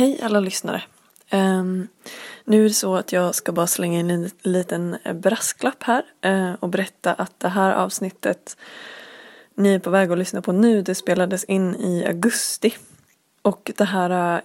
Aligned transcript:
Hej 0.00 0.20
alla 0.22 0.40
lyssnare. 0.40 0.82
Um, 1.32 1.88
nu 2.44 2.60
är 2.60 2.68
det 2.68 2.74
så 2.74 2.96
att 2.96 3.12
jag 3.12 3.34
ska 3.34 3.52
bara 3.52 3.66
slänga 3.66 4.00
in 4.00 4.10
en 4.10 4.30
liten 4.42 4.96
brasklapp 5.14 5.82
här 5.82 6.02
uh, 6.26 6.54
och 6.60 6.68
berätta 6.68 7.12
att 7.12 7.40
det 7.40 7.48
här 7.48 7.72
avsnittet 7.72 8.56
ni 9.54 9.74
är 9.74 9.78
på 9.78 9.90
väg 9.90 10.12
att 10.12 10.18
lyssna 10.18 10.42
på 10.42 10.52
nu 10.52 10.82
det 10.82 10.94
spelades 10.94 11.44
in 11.44 11.74
i 11.76 12.06
augusti. 12.06 12.74
Och 13.42 13.70
det 13.76 13.84
här 13.84 14.40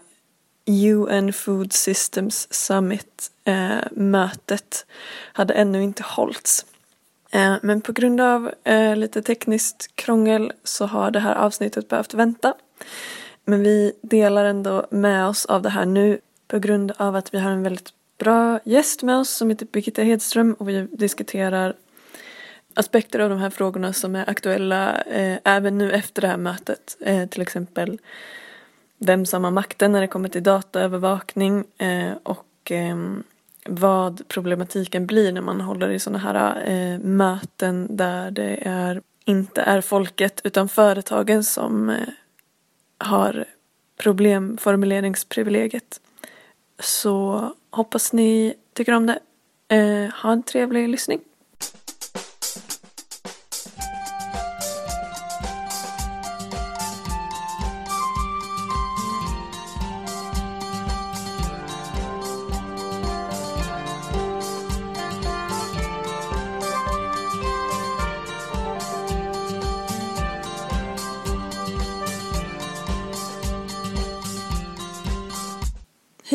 eh, 0.66 0.74
uh, 0.74 1.08
UN 1.10 1.34
Food 1.34 1.74
Systems 1.74 2.54
Summit 2.54 3.32
uh, 3.48 3.88
mötet 3.92 4.86
hade 5.34 5.54
ännu 5.54 5.84
inte 5.84 6.04
hållits. 6.04 6.66
Men 7.62 7.82
på 7.82 7.92
grund 7.92 8.22
av 8.22 8.52
lite 8.96 9.22
tekniskt 9.22 9.96
krångel 9.96 10.54
så 10.64 10.86
har 10.86 11.12
det 11.12 11.20
här 11.20 11.36
avsnittet 11.36 11.88
behövt 11.88 12.14
vänta. 12.14 12.54
Men 13.46 13.64
vi 13.64 13.94
delar 14.02 14.46
ändå 14.46 14.88
med 14.90 15.28
oss 15.28 15.46
av 15.46 15.62
det 15.62 15.70
här 15.70 15.86
nu 15.86 16.20
på 16.48 16.60
grund 16.60 16.92
av 16.98 17.16
att 17.16 17.34
vi 17.34 17.40
har 17.40 17.52
en 17.52 17.64
väldigt 17.64 17.94
bra 18.18 18.60
gäst 18.64 19.04
med 19.04 19.18
oss 19.18 19.30
som 19.30 19.50
heter 19.50 19.66
Birgitta 19.72 20.02
Hedström 20.02 20.54
och 20.54 20.70
vi 20.70 20.88
diskuterar 20.92 21.74
aspekter 22.74 23.20
av 23.20 23.30
de 23.30 23.40
här 23.40 23.50
frågorna 23.50 23.94
som 23.94 24.16
är 24.16 24.30
aktuella 24.30 25.02
eh, 25.02 25.38
även 25.44 25.78
nu 25.78 25.92
efter 25.92 26.22
det 26.22 26.28
här 26.28 26.38
mötet. 26.38 26.98
Eh, 27.00 27.30
till 27.30 27.42
exempel 27.42 28.00
vem 28.98 29.26
som 29.26 29.44
har 29.44 29.52
makten 29.52 29.92
när 29.92 30.02
det 30.02 30.08
kommer 30.08 30.30
till 30.30 30.44
dataövervakning 30.44 31.66
eh, 31.78 32.12
och 32.24 32.72
ehm, 32.72 33.24
vad 33.66 34.28
problematiken 34.28 35.06
blir 35.06 35.32
när 35.32 35.42
man 35.42 35.62
håller 35.62 35.90
i 35.90 36.00
sådana 36.00 36.20
här 36.20 36.64
eh, 36.68 37.00
möten 37.00 37.98
där 37.98 38.32
det 38.32 38.60
är, 38.62 39.02
inte 39.26 39.62
är 39.62 39.82
folket 39.82 40.42
utan 40.44 40.70
företagen 40.70 41.44
som 41.44 41.90
eh, 41.90 42.08
har 42.98 43.46
problemformuleringsprivilegiet. 43.98 46.02
Så 46.80 47.52
hoppas 47.70 48.14
ni 48.14 48.54
tycker 48.74 48.94
om 48.94 49.08
det. 49.08 49.20
Eh, 49.68 50.10
ha 50.14 50.32
en 50.32 50.44
trevlig 50.44 50.90
lyssning. 50.90 51.20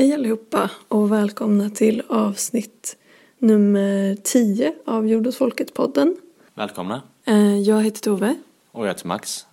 Hej 0.00 0.14
allihopa 0.14 0.70
och 0.88 1.12
välkomna 1.12 1.70
till 1.70 2.02
avsnitt 2.08 2.96
nummer 3.38 4.16
10 4.22 4.74
av 4.84 5.08
Jordens 5.08 5.36
folket-podden. 5.36 6.16
Välkomna. 6.54 7.02
Eh, 7.24 7.58
jag 7.58 7.82
heter 7.82 8.00
Tove. 8.00 8.36
Och 8.72 8.84
jag 8.84 8.88
heter 8.88 9.06
Max. 9.06 9.46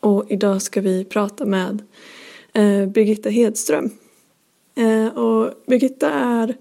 Och 0.00 0.26
idag 0.28 0.62
ska 0.62 0.80
vi 0.80 1.04
prata 1.04 1.44
med 1.44 1.82
eh, 2.52 2.86
Birgitta 2.86 3.30
Hedström. 3.30 3.90
Eh, 4.74 5.18
och 5.18 5.52
Birgitta 5.66 6.10
är 6.10 6.56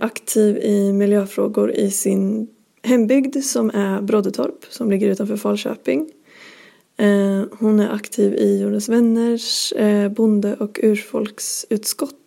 aktiv 0.00 0.56
i 0.56 0.92
miljöfrågor 0.92 1.72
i 1.72 1.90
sin 1.90 2.48
hembygd 2.82 3.44
som 3.44 3.70
är 3.70 4.00
Broddetorp 4.00 4.64
som 4.68 4.90
ligger 4.90 5.10
utanför 5.10 5.36
Falköping. 5.36 6.10
Hon 7.58 7.80
är 7.80 7.94
aktiv 7.94 8.34
i 8.34 8.60
Jordens 8.62 8.88
vänners 8.88 9.72
bonde 10.16 10.54
och 10.54 10.80
urfolksutskott 10.82 12.19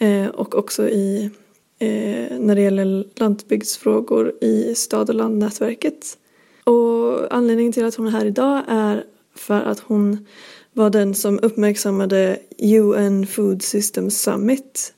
Eh, 0.00 0.26
och 0.26 0.54
också 0.54 0.88
i, 0.88 1.30
eh, 1.78 2.38
när 2.38 2.54
det 2.54 2.60
gäller 2.60 3.04
lantbygdsfrågor 3.14 4.32
i 4.40 4.74
stad 4.74 5.08
och 5.08 5.14
landnätverket. 5.14 6.18
Och 6.64 7.34
anledningen 7.34 7.72
till 7.72 7.84
att 7.84 7.94
hon 7.94 8.06
är 8.06 8.10
här 8.10 8.24
idag 8.24 8.62
är 8.68 9.04
för 9.34 9.60
att 9.60 9.78
hon 9.78 10.26
var 10.72 10.90
den 10.90 11.14
som 11.14 11.40
uppmärksammade 11.42 12.38
UN 12.58 13.26
Food 13.26 13.62
Systems 13.62 14.20
Summit 14.22 14.94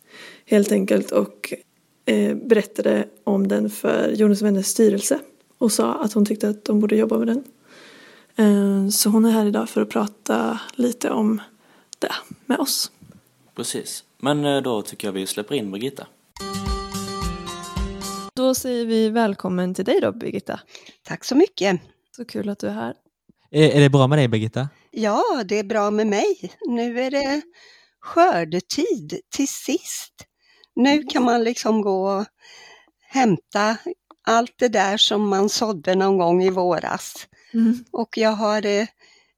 helt 0.47 0.73
enkelt 0.73 1.13
och 1.13 1.55
eh, 2.05 2.35
berättade 2.35 3.09
om 3.25 3.49
den 3.49 3.71
för 3.71 4.13
Jonas 4.13 4.43
Vänners 4.43 4.67
styrelse 4.67 5.19
och 5.59 5.73
sa 5.73 5.95
att 5.95 6.13
hon 6.13 6.27
tyckte 6.27 6.49
att 6.49 6.65
de 6.65 6.81
borde 6.81 6.97
jobba 6.97 7.19
med 7.19 7.27
den. 7.27 7.45
Eh, 8.37 8.89
så 8.89 9.09
hon 9.09 9.25
är 9.25 9.31
här 9.31 9.47
idag 9.47 9.69
för 9.69 9.81
att 9.81 9.89
prata 9.89 10.61
lite 10.75 11.11
om 11.11 11.41
det 11.99 12.13
med 12.47 12.59
oss. 12.59 12.91
Precis. 13.55 14.05
Men 14.25 14.45
eh, 14.45 14.63
då 14.63 14.83
tycker 14.83 15.09
jag 15.09 15.13
vi 15.13 15.27
släpper 15.27 15.55
in 15.55 15.73
Birgitta. 15.73 16.07
Då 18.35 18.55
säger 18.55 18.87
vi 18.87 19.09
välkommen 19.11 19.75
till 19.75 19.85
dig 19.85 20.01
då 20.01 20.13
Birgitta. 20.13 20.61
Tack 21.03 21.25
så 21.25 21.35
mycket. 21.35 21.81
Så 22.17 22.25
kul 22.25 22.49
att 22.49 22.59
du 22.59 22.67
är 22.67 22.73
här. 22.73 22.95
Är, 23.51 23.71
är 23.71 23.81
det 23.81 23.91
bra 23.91 24.07
med 24.07 24.19
dig 24.19 24.29
Birgitta? 24.29 24.69
Ja, 24.91 25.23
det 25.45 25.59
är 25.59 25.65
bra 25.65 25.91
med 25.91 26.07
mig. 26.07 26.53
Nu 26.69 27.01
är 27.01 27.11
det 27.11 27.43
skördetid 28.01 29.21
till 29.37 29.49
sist. 29.49 30.13
Nu 30.77 31.03
kan 31.03 31.23
man 31.23 31.45
liksom 31.45 31.83
gå 31.83 32.11
och 32.11 32.27
hämta 33.01 33.77
allt 34.27 34.55
det 34.59 34.69
där 34.69 34.97
som 34.97 35.29
man 35.29 35.49
sådde 35.49 35.95
någon 35.95 36.19
gång 36.19 36.43
i 36.43 36.51
våras. 36.51 37.15
Mm. 37.55 37.85
Och 37.93 38.19
jag 38.19 38.33
har 38.33 38.67
eh, 38.67 38.87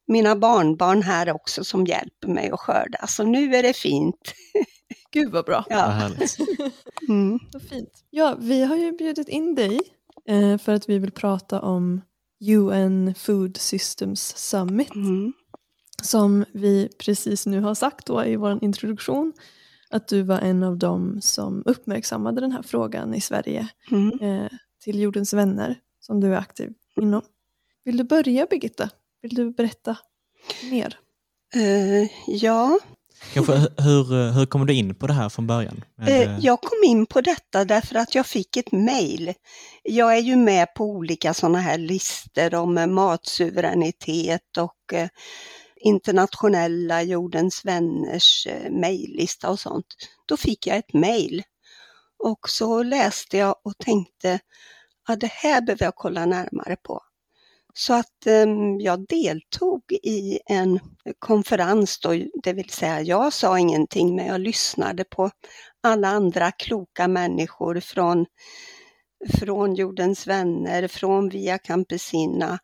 mina 0.07 0.35
barnbarn 0.35 1.01
här 1.01 1.31
också 1.31 1.63
som 1.63 1.85
hjälper 1.85 2.27
mig 2.27 2.49
att 2.49 2.59
skörda. 2.59 3.07
Så 3.07 3.23
nu 3.23 3.55
är 3.55 3.63
det 3.63 3.73
fint. 3.73 4.33
Gud 5.11 5.31
vad 5.31 5.45
bra. 5.45 5.65
Ja. 5.69 6.11
mm. 7.09 7.39
Vad 7.53 7.61
fint. 7.61 8.03
Ja, 8.09 8.35
vi 8.39 8.63
har 8.63 8.75
ju 8.75 8.91
bjudit 8.91 9.29
in 9.29 9.55
dig 9.55 9.79
eh, 10.27 10.57
för 10.57 10.73
att 10.73 10.89
vi 10.89 10.99
vill 10.99 11.11
prata 11.11 11.61
om 11.61 12.01
UN 12.41 13.15
Food 13.15 13.57
Systems 13.57 14.37
Summit. 14.37 14.95
Mm. 14.95 15.33
Som 16.03 16.45
vi 16.53 16.89
precis 16.97 17.45
nu 17.45 17.61
har 17.61 17.75
sagt 17.75 18.05
då 18.05 18.25
i 18.25 18.35
vår 18.35 18.63
introduktion 18.63 19.33
att 19.89 20.07
du 20.07 20.21
var 20.21 20.39
en 20.39 20.63
av 20.63 20.77
dem 20.77 21.21
som 21.21 21.63
uppmärksammade 21.65 22.41
den 22.41 22.51
här 22.51 22.61
frågan 22.61 23.13
i 23.13 23.21
Sverige 23.21 23.67
mm. 23.91 24.19
eh, 24.19 24.51
till 24.79 24.99
Jordens 24.99 25.33
vänner 25.33 25.79
som 25.99 26.21
du 26.21 26.33
är 26.33 26.37
aktiv 26.37 26.73
inom. 27.01 27.21
Vill 27.83 27.97
du 27.97 28.03
börja 28.03 28.45
Birgitta? 28.45 28.89
Vill 29.21 29.35
du 29.35 29.51
berätta 29.51 29.97
mer? 30.71 30.99
Uh, 31.55 32.09
ja. 32.27 32.79
Kanske, 33.33 33.53
hur, 33.77 34.31
hur 34.31 34.45
kom 34.45 34.65
du 34.65 34.73
in 34.73 34.95
på 34.95 35.07
det 35.07 35.13
här 35.13 35.29
från 35.29 35.47
början? 35.47 35.83
Med... 35.97 36.27
Uh, 36.27 36.39
jag 36.39 36.61
kom 36.61 36.83
in 36.85 37.05
på 37.05 37.21
detta 37.21 37.65
därför 37.65 37.95
att 37.95 38.15
jag 38.15 38.25
fick 38.25 38.57
ett 38.57 38.71
mejl. 38.71 39.33
Jag 39.83 40.17
är 40.17 40.21
ju 40.21 40.35
med 40.35 40.73
på 40.73 40.83
olika 40.83 41.33
sådana 41.33 41.59
här 41.59 41.77
listor 41.77 42.55
om 42.55 42.95
matsuveränitet 42.95 44.57
och 44.57 44.93
internationella 45.75 47.01
jordens 47.01 47.65
vänners 47.65 48.47
mejllista 48.69 49.49
och 49.49 49.59
sånt. 49.59 49.85
Då 50.25 50.37
fick 50.37 50.67
jag 50.67 50.77
ett 50.77 50.93
mejl 50.93 51.43
och 52.23 52.49
så 52.49 52.83
läste 52.83 53.37
jag 53.37 53.55
och 53.63 53.77
tänkte 53.77 54.39
att 55.07 55.19
det 55.19 55.31
här 55.31 55.61
behöver 55.61 55.85
jag 55.85 55.95
kolla 55.95 56.25
närmare 56.25 56.75
på. 56.75 57.01
Så 57.77 57.93
att 57.93 58.25
eh, 58.25 58.45
jag 58.79 59.07
deltog 59.07 59.81
i 60.03 60.39
en 60.45 60.79
konferens 61.19 61.99
då, 61.99 62.13
det 62.43 62.53
vill 62.53 62.69
säga 62.69 63.01
jag 63.01 63.33
sa 63.33 63.59
ingenting 63.59 64.15
men 64.15 64.25
jag 64.25 64.41
lyssnade 64.41 65.03
på 65.03 65.31
alla 65.83 66.07
andra 66.07 66.51
kloka 66.51 67.07
människor 67.07 67.79
från, 67.79 68.25
från 69.39 69.75
Jordens 69.75 70.27
vänner, 70.27 70.87
från 70.87 71.29
Via 71.29 71.57
Campesina, 71.57 72.59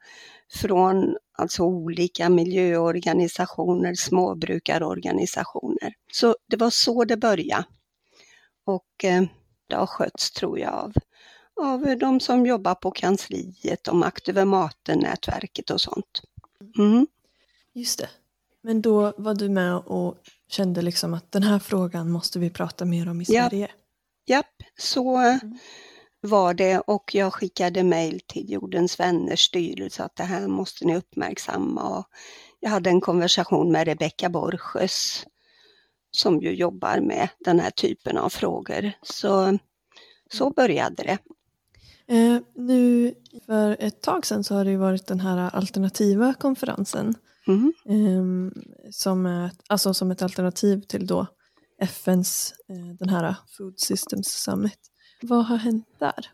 från 0.53 1.15
alltså 1.37 1.63
olika 1.63 2.29
miljöorganisationer, 2.29 3.93
småbrukarorganisationer. 3.93 5.93
Så 6.13 6.35
det 6.49 6.57
var 6.57 6.69
så 6.69 7.05
det 7.05 7.17
började. 7.17 7.63
Och 8.65 9.03
eh, 9.03 9.23
det 9.69 9.75
har 9.75 9.87
skötts 9.87 10.31
tror 10.31 10.59
jag 10.59 10.73
av 10.73 10.93
av 11.61 11.97
de 11.97 12.19
som 12.19 12.45
jobbar 12.45 12.75
på 12.75 12.91
kansliet 12.91 13.87
och 13.87 13.95
Makt 13.95 14.29
över 14.29 14.45
maten-nätverket 14.45 15.69
och 15.69 15.81
sånt. 15.81 16.21
Mm. 16.77 17.07
Just 17.73 17.99
det. 17.99 18.09
Men 18.63 18.81
då 18.81 19.13
var 19.17 19.33
du 19.35 19.49
med 19.49 19.75
och 19.75 20.17
kände 20.49 20.81
liksom 20.81 21.13
att 21.13 21.31
den 21.31 21.43
här 21.43 21.59
frågan 21.59 22.11
måste 22.11 22.39
vi 22.39 22.49
prata 22.49 22.85
mer 22.85 23.09
om 23.09 23.21
i 23.21 23.25
Sverige? 23.25 23.71
Japp, 24.25 24.63
så 24.79 25.17
mm. 25.17 25.57
var 26.21 26.53
det 26.53 26.79
och 26.79 27.15
jag 27.15 27.33
skickade 27.33 27.83
mejl 27.83 28.21
till 28.27 28.51
Jordens 28.51 28.99
vänners 28.99 29.39
styrelse 29.39 30.03
att 30.03 30.15
det 30.15 30.23
här 30.23 30.47
måste 30.47 30.85
ni 30.85 30.97
uppmärksamma. 30.97 31.97
Och 31.97 32.05
jag 32.59 32.69
hade 32.69 32.89
en 32.89 33.01
konversation 33.01 33.71
med 33.71 33.87
Rebecka 33.87 34.29
Borges 34.29 35.25
som 36.11 36.41
ju 36.41 36.55
jobbar 36.55 36.99
med 36.99 37.29
den 37.39 37.59
här 37.59 37.71
typen 37.71 38.17
av 38.17 38.29
frågor. 38.29 38.91
Så, 39.01 39.57
så 40.33 40.49
började 40.49 41.03
det. 41.03 41.17
Eh, 42.11 42.37
nu 42.55 43.13
för 43.45 43.77
ett 43.79 44.01
tag 44.01 44.25
sedan 44.25 44.43
så 44.43 44.55
har 44.55 44.65
det 44.65 44.71
ju 44.71 44.77
varit 44.77 45.07
den 45.07 45.19
här 45.19 45.55
alternativa 45.55 46.33
konferensen 46.33 47.15
Mm. 47.47 47.73
Ehm, 47.89 48.53
som, 48.91 49.49
alltså 49.67 49.93
som 49.93 50.11
ett 50.11 50.21
alternativ 50.21 50.81
till 50.81 51.07
då 51.07 51.27
FNs, 51.81 52.53
eh, 52.69 52.95
den 52.99 53.09
här 53.09 53.35
Food 53.57 53.79
Systems 53.79 54.27
Summit. 54.27 54.79
Vad 55.21 55.45
har 55.45 55.57
hänt 55.57 55.85
där? 55.99 56.25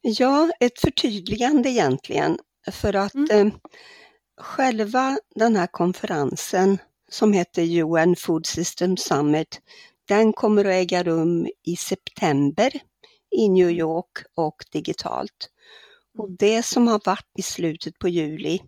Ja, 0.00 0.50
ett 0.60 0.80
förtydligande 0.80 1.70
egentligen. 1.70 2.38
För 2.72 2.96
att 2.96 3.14
Mm. 3.14 3.46
eh, 3.46 3.52
själva 4.40 5.18
den 5.34 5.56
här 5.56 5.66
konferensen 5.66 6.78
som 7.10 7.32
heter 7.32 7.62
UN 7.82 8.16
Food 8.16 8.46
Systems 8.46 9.02
Summit, 9.02 9.60
den 10.08 10.32
kommer 10.32 10.64
att 10.64 10.72
äga 10.72 11.02
rum 11.02 11.46
i 11.64 11.76
september 11.76 12.70
i 13.36 13.48
New 13.48 13.70
York 13.70 14.24
och 14.34 14.64
digitalt. 14.72 15.50
Och 16.18 16.30
det 16.30 16.62
som 16.62 16.88
har 16.88 17.00
varit 17.04 17.30
i 17.38 17.42
slutet 17.42 17.98
på 17.98 18.08
juli, 18.08 18.62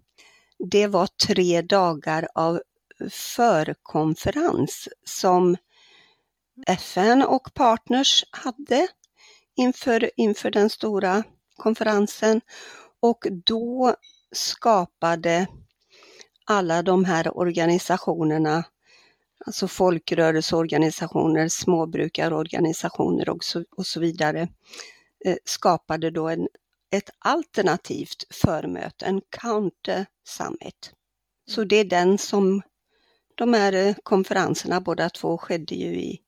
det 0.59 0.87
var 0.87 1.07
tre 1.27 1.63
dagar 1.63 2.29
av 2.35 2.63
förkonferens 3.11 4.89
som 5.05 5.57
FN 6.67 7.23
och 7.23 7.55
partners 7.55 8.25
hade 8.31 8.89
inför, 9.57 10.11
inför 10.17 10.51
den 10.51 10.71
stora 10.71 11.23
konferensen. 11.57 12.41
Och 13.01 13.27
då 13.31 13.95
skapade 14.33 15.47
alla 16.45 16.83
de 16.83 17.05
här 17.05 17.39
organisationerna, 17.39 18.65
alltså 19.49 19.69
folkrörelseorganisationer, 19.69 21.49
småbrukarorganisationer 21.49 23.29
och 23.29 23.45
så, 23.45 23.65
och 23.77 23.87
så 23.87 24.01
vidare, 24.01 24.49
eh, 25.25 25.37
skapade 25.45 26.11
då 26.11 26.29
en, 26.29 26.49
ett 26.91 27.11
alternativt 27.19 28.25
förmöte, 28.31 29.07
en 29.07 29.21
counter 29.41 30.07
summit. 30.25 30.93
Så 31.51 31.65
det 31.65 31.77
är 31.77 31.85
den 31.85 32.19
som 32.19 32.63
de 33.35 33.55
här 33.55 33.73
eh, 33.73 33.95
konferenserna 34.03 34.81
båda 34.81 35.11
två 35.11 35.39
skedde 35.39 35.75
ju 35.75 36.01
i, 36.01 36.21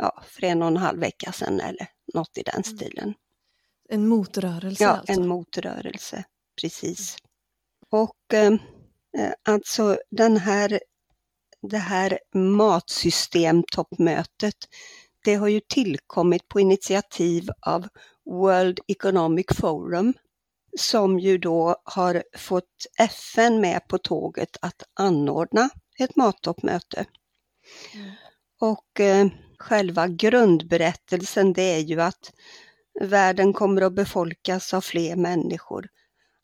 ja, 0.00 0.22
för 0.26 0.44
en 0.44 0.62
och 0.62 0.68
en 0.68 0.76
halv 0.76 1.00
vecka 1.00 1.32
sedan 1.32 1.60
eller 1.60 1.88
något 2.14 2.38
i 2.38 2.42
den 2.42 2.64
stilen. 2.64 3.14
En 3.88 4.08
motrörelse 4.08 4.84
Ja, 4.84 4.90
alltså? 4.90 5.12
en 5.12 5.28
motrörelse, 5.28 6.24
precis. 6.60 7.16
Och 7.90 8.34
eh, 8.34 8.52
eh, 9.18 9.32
alltså 9.42 9.98
den 10.10 10.36
här, 10.36 10.80
det 11.62 11.78
här 11.78 12.18
matsystemtoppmötet, 12.34 14.54
det 15.24 15.34
har 15.34 15.48
ju 15.48 15.60
tillkommit 15.60 16.48
på 16.48 16.60
initiativ 16.60 17.48
av 17.66 17.88
World 18.24 18.80
Economic 18.86 19.46
Forum 19.54 20.14
som 20.78 21.18
ju 21.18 21.38
då 21.38 21.76
har 21.84 22.22
fått 22.36 22.86
FN 22.98 23.60
med 23.60 23.88
på 23.88 23.98
tåget 23.98 24.56
att 24.60 24.82
anordna 24.94 25.70
ett 25.98 26.16
mattoppmöte. 26.16 27.04
Mm. 27.94 28.10
Och 28.60 29.00
eh, 29.00 29.26
själva 29.58 30.08
grundberättelsen 30.08 31.52
det 31.52 31.74
är 31.74 31.78
ju 31.78 32.00
att 32.00 32.32
världen 33.00 33.52
kommer 33.52 33.82
att 33.82 33.92
befolkas 33.92 34.74
av 34.74 34.80
fler 34.80 35.16
människor. 35.16 35.88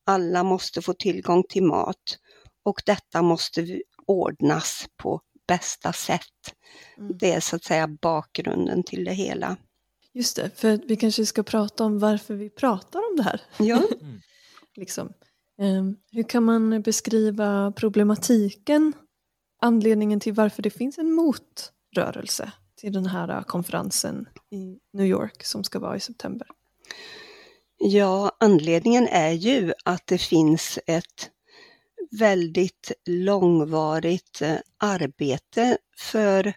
Alla 0.06 0.43
måste 0.43 0.82
få 0.82 0.94
tillgång 0.94 1.44
till 1.49 1.62
mat 1.62 2.19
och 2.62 2.82
detta 2.87 3.22
måste 3.22 3.62
vi 3.62 3.82
ordnas 4.06 4.87
på 4.97 5.21
bästa 5.49 5.93
sätt. 5.93 6.21
Mm. 6.99 7.19
Det 7.19 7.33
är 7.33 7.41
så 7.41 7.56
att 7.56 7.65
säga 7.65 7.89
bakgrunden 7.89 8.83
till 8.83 9.05
det 9.05 9.12
hela. 9.12 9.56
Just 10.12 10.37
det, 10.37 10.51
för 10.59 10.81
vi 10.87 10.97
kanske 10.97 11.27
ska 11.27 11.43
prata 11.43 11.85
om 11.85 11.99
varför 11.99 12.35
vi 12.35 12.51
pratar 12.51 12.99
om 12.99 13.17
det 13.17 13.23
här. 13.23 13.41
Ja, 13.59 13.83
Liksom. 14.77 15.12
Ehm, 15.59 15.97
hur 16.12 16.23
kan 16.23 16.45
man 16.45 16.83
beskriva 16.83 17.73
problematiken, 17.73 18.93
anledningen 19.62 20.21
till 20.21 20.33
varför 20.33 20.62
det 20.62 20.71
finns 20.71 20.99
en 20.99 21.12
motrörelse 21.12 22.53
till 22.77 22.93
den 22.93 23.07
här 23.07 23.29
eh, 23.29 23.43
konferensen 23.43 24.29
i 24.50 24.79
New 24.93 25.07
York 25.07 25.45
som 25.45 25.65
ska 25.65 25.79
vara 25.79 25.97
i 25.97 26.00
september? 26.00 26.49
ja, 27.79 28.37
anledningen 28.41 29.09
är 29.09 29.31
ju 29.31 29.73
att 29.85 30.07
det 30.07 30.19
finns 30.19 30.79
ett 30.87 31.31
väldigt 32.11 32.93
långvarigt 33.06 34.43
eh, 34.43 34.56
arbete 34.79 35.79
för 35.99 36.55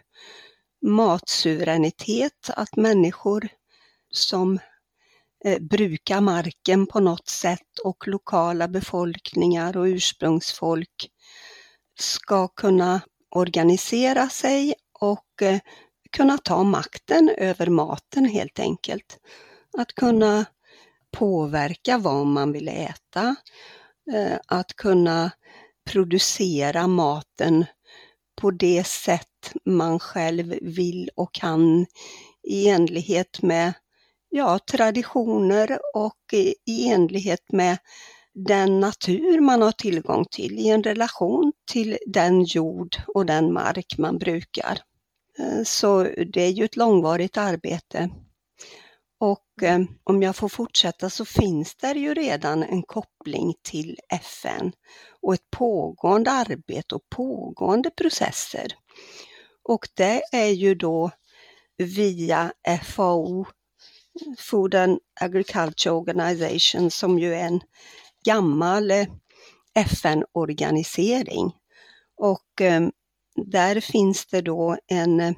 matsuveränitet, 0.86 2.50
att 2.50 2.76
människor 2.76 3.48
som 4.10 4.58
eh, 5.44 5.58
brukar 5.60 6.20
marken 6.20 6.86
på 6.86 7.00
något 7.00 7.28
sätt 7.28 7.78
och 7.84 8.08
lokala 8.08 8.68
befolkningar 8.68 9.76
och 9.76 9.84
ursprungsfolk 9.84 11.10
ska 11.98 12.48
kunna 12.48 13.00
organisera 13.30 14.28
sig 14.28 14.74
och 15.00 15.42
eh, 15.42 15.60
kunna 16.10 16.38
ta 16.38 16.62
makten 16.62 17.30
över 17.38 17.66
maten 17.66 18.24
helt 18.24 18.58
enkelt. 18.58 19.18
Att 19.78 19.94
kunna 19.94 20.44
påverka 21.16 21.98
vad 21.98 22.26
man 22.26 22.52
vill 22.52 22.68
äta, 22.68 23.36
Eh, 24.12 24.38
att 24.46 24.76
kunna 24.76 25.30
producera 25.90 26.86
maten 26.86 27.64
på 28.40 28.50
det 28.50 28.86
sätt 28.86 29.52
man 29.64 29.98
själv 29.98 30.54
vill 30.62 31.10
och 31.16 31.34
kan 31.34 31.86
i 32.48 32.68
enlighet 32.68 33.42
med 33.42 33.72
ja, 34.30 34.58
traditioner 34.58 35.78
och 35.94 36.34
i, 36.66 36.88
enlighet 36.88 37.52
med 37.52 37.78
den 38.34 38.80
natur 38.80 39.40
man 39.40 39.62
har 39.62 39.72
tillgång 39.72 40.24
till 40.30 40.58
i 40.58 40.68
en 40.68 40.82
relation 40.82 41.52
till 41.70 41.98
den 42.06 42.44
jord 42.44 42.96
och 43.06 43.26
den 43.26 43.52
mark 43.52 43.98
man 43.98 44.18
brukar. 44.18 44.78
Eh, 45.38 45.62
så 45.64 46.02
det 46.02 46.42
är 46.42 46.50
ju 46.50 46.64
ett 46.64 46.76
långvarigt 46.76 47.36
arbete. 47.36 48.10
Och 49.20 49.62
eh, 49.62 49.80
om 50.04 50.22
jag 50.22 50.36
får 50.36 50.48
fortsätta 50.48 51.10
så 51.10 51.24
finns 51.24 51.76
det 51.76 51.92
ju 51.92 52.14
redan 52.14 52.62
en 52.62 52.82
koppling 52.82 53.54
till 53.62 53.98
FN 54.08 54.72
och 55.22 55.34
ett 55.34 55.50
pågående 55.50 56.30
arbete 56.30 56.94
och 56.94 57.08
pågående 57.10 57.90
processer. 57.90 58.74
Och 59.62 59.88
det 59.94 60.22
är 60.32 60.50
ju 60.50 60.74
då 60.74 61.10
via 61.76 62.52
FAO, 62.82 63.46
Food 64.38 64.74
and 64.74 64.98
Agriculture 65.20 65.94
Organization, 65.94 66.90
som 66.90 67.18
ju 67.18 67.34
är 67.34 67.44
en 67.44 67.60
gammal 68.24 68.90
eh, 68.90 69.06
FN-organisering. 69.74 71.52
Och 72.16 72.60
eh, 72.60 72.88
där 73.46 73.80
finns 73.80 74.26
det 74.26 74.40
då 74.40 74.78
en 74.86 75.20
eh, 75.20 75.34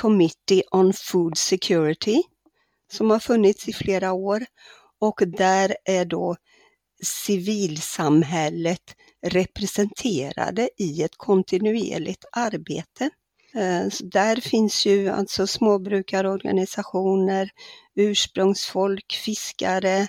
Committee 0.00 0.62
on 0.70 0.92
Food 0.92 1.38
Security 1.38 2.22
som 2.94 3.10
har 3.10 3.18
funnits 3.18 3.68
i 3.68 3.72
flera 3.72 4.12
år 4.12 4.46
och 5.00 5.22
där 5.26 5.76
är 5.84 6.04
då 6.04 6.36
civilsamhället 7.02 8.94
representerade 9.26 10.68
i 10.78 11.02
ett 11.02 11.16
kontinuerligt 11.16 12.24
arbete. 12.32 13.10
Eh, 13.54 13.88
så 13.88 14.04
Där 14.04 14.36
finns 14.36 14.86
ju 14.86 15.08
alltså 15.08 15.46
småbrukarorganisationer, 15.46 17.50
ursprungsfolk, 17.96 19.20
fiskare, 19.24 20.08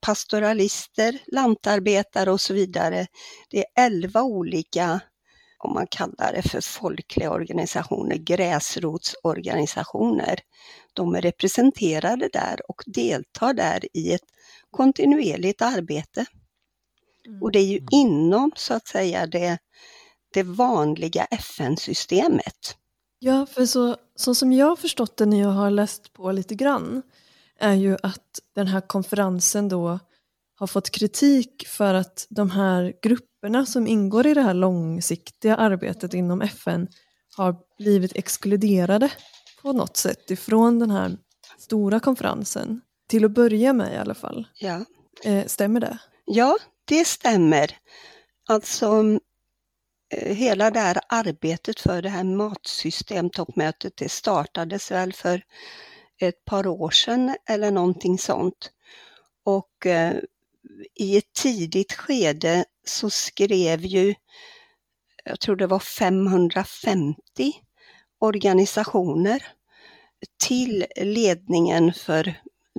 pastoralister, 0.00 1.18
lantarbetare 1.26 2.30
och 2.30 2.40
så 2.40 2.54
vidare. 2.54 3.06
Det 3.50 3.58
är 3.58 3.64
elva 3.86 4.22
olika, 4.22 5.00
om 5.58 5.74
man 5.74 5.86
kallar 5.86 6.32
det 6.32 6.42
för 6.42 6.60
folkliga 6.60 7.30
organisationer, 7.30 8.16
gräsrotsorganisationer. 8.16 10.40
De 11.00 11.14
är 11.14 11.20
representerade 11.20 12.28
där 12.32 12.60
och 12.68 12.82
deltar 12.86 13.54
där 13.54 13.96
i 13.96 14.12
ett 14.12 14.24
kontinuerligt 14.70 15.62
arbete. 15.62 16.26
Mm. 17.26 17.42
Och 17.42 17.52
det 17.52 17.58
är 17.58 17.64
ju 17.64 17.80
inom 17.90 18.52
så 18.56 18.74
att 18.74 18.88
säga 18.88 19.26
det, 19.26 19.58
det 20.34 20.42
vanliga 20.42 21.24
FN-systemet. 21.24 22.76
Ja, 23.18 23.46
för 23.46 23.66
så, 23.66 23.96
så 24.16 24.34
som 24.34 24.52
jag 24.52 24.66
har 24.66 24.76
förstått 24.76 25.16
det 25.16 25.26
när 25.26 25.40
jag 25.40 25.48
har 25.48 25.70
läst 25.70 26.12
på 26.12 26.32
lite 26.32 26.54
grann 26.54 27.02
är 27.58 27.74
ju 27.74 27.96
att 28.02 28.40
den 28.54 28.66
här 28.66 28.80
konferensen 28.80 29.68
då 29.68 29.98
har 30.54 30.66
fått 30.66 30.90
kritik 30.90 31.66
för 31.66 31.94
att 31.94 32.26
de 32.30 32.50
här 32.50 32.92
grupperna 33.02 33.66
som 33.66 33.86
ingår 33.86 34.26
i 34.26 34.34
det 34.34 34.42
här 34.42 34.54
långsiktiga 34.54 35.56
arbetet 35.56 36.14
inom 36.14 36.42
FN 36.42 36.88
har 37.36 37.56
blivit 37.78 38.16
exkluderade 38.16 39.10
på 39.62 39.72
något 39.72 39.96
sätt 39.96 40.30
ifrån 40.30 40.78
den 40.78 40.90
här 40.90 41.16
stora 41.58 42.00
konferensen. 42.00 42.80
Till 43.08 43.24
att 43.24 43.30
börja 43.30 43.72
med 43.72 43.94
i 43.94 43.96
alla 43.96 44.14
fall. 44.14 44.46
Ja. 44.54 44.84
Eh, 45.24 45.46
stämmer 45.46 45.80
det? 45.80 45.98
Ja, 46.24 46.58
det 46.84 47.04
stämmer. 47.04 47.78
Alltså 48.48 49.18
eh, 50.14 50.34
hela 50.34 50.70
det 50.70 50.80
här 50.80 51.00
arbetet 51.08 51.80
för 51.80 52.02
det 52.02 52.08
här 52.08 52.24
matsystemtoppmötet, 52.24 53.96
det 53.96 54.08
startades 54.08 54.90
väl 54.90 55.12
för 55.12 55.42
ett 56.20 56.44
par 56.44 56.66
år 56.66 56.90
sedan 56.90 57.36
eller 57.48 57.70
någonting 57.70 58.18
sånt. 58.18 58.70
Och 59.44 59.86
eh, 59.86 60.16
i 60.94 61.16
ett 61.16 61.32
tidigt 61.32 61.92
skede 61.92 62.64
så 62.86 63.10
skrev 63.10 63.84
ju 63.84 64.14
jag 65.24 65.40
tror 65.40 65.56
det 65.56 65.66
var 65.66 65.78
550 65.78 67.52
organisationer 68.20 69.46
till 70.46 70.86
ledningen 70.96 71.92
för 71.92 72.34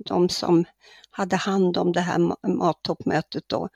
de 0.05 0.29
som 0.29 0.65
hade 1.11 1.35
hand 1.35 1.77
om 1.77 1.91
det 1.91 2.01
här 2.01 2.47
mattoppmötet 2.47 3.43
då, 3.47 3.69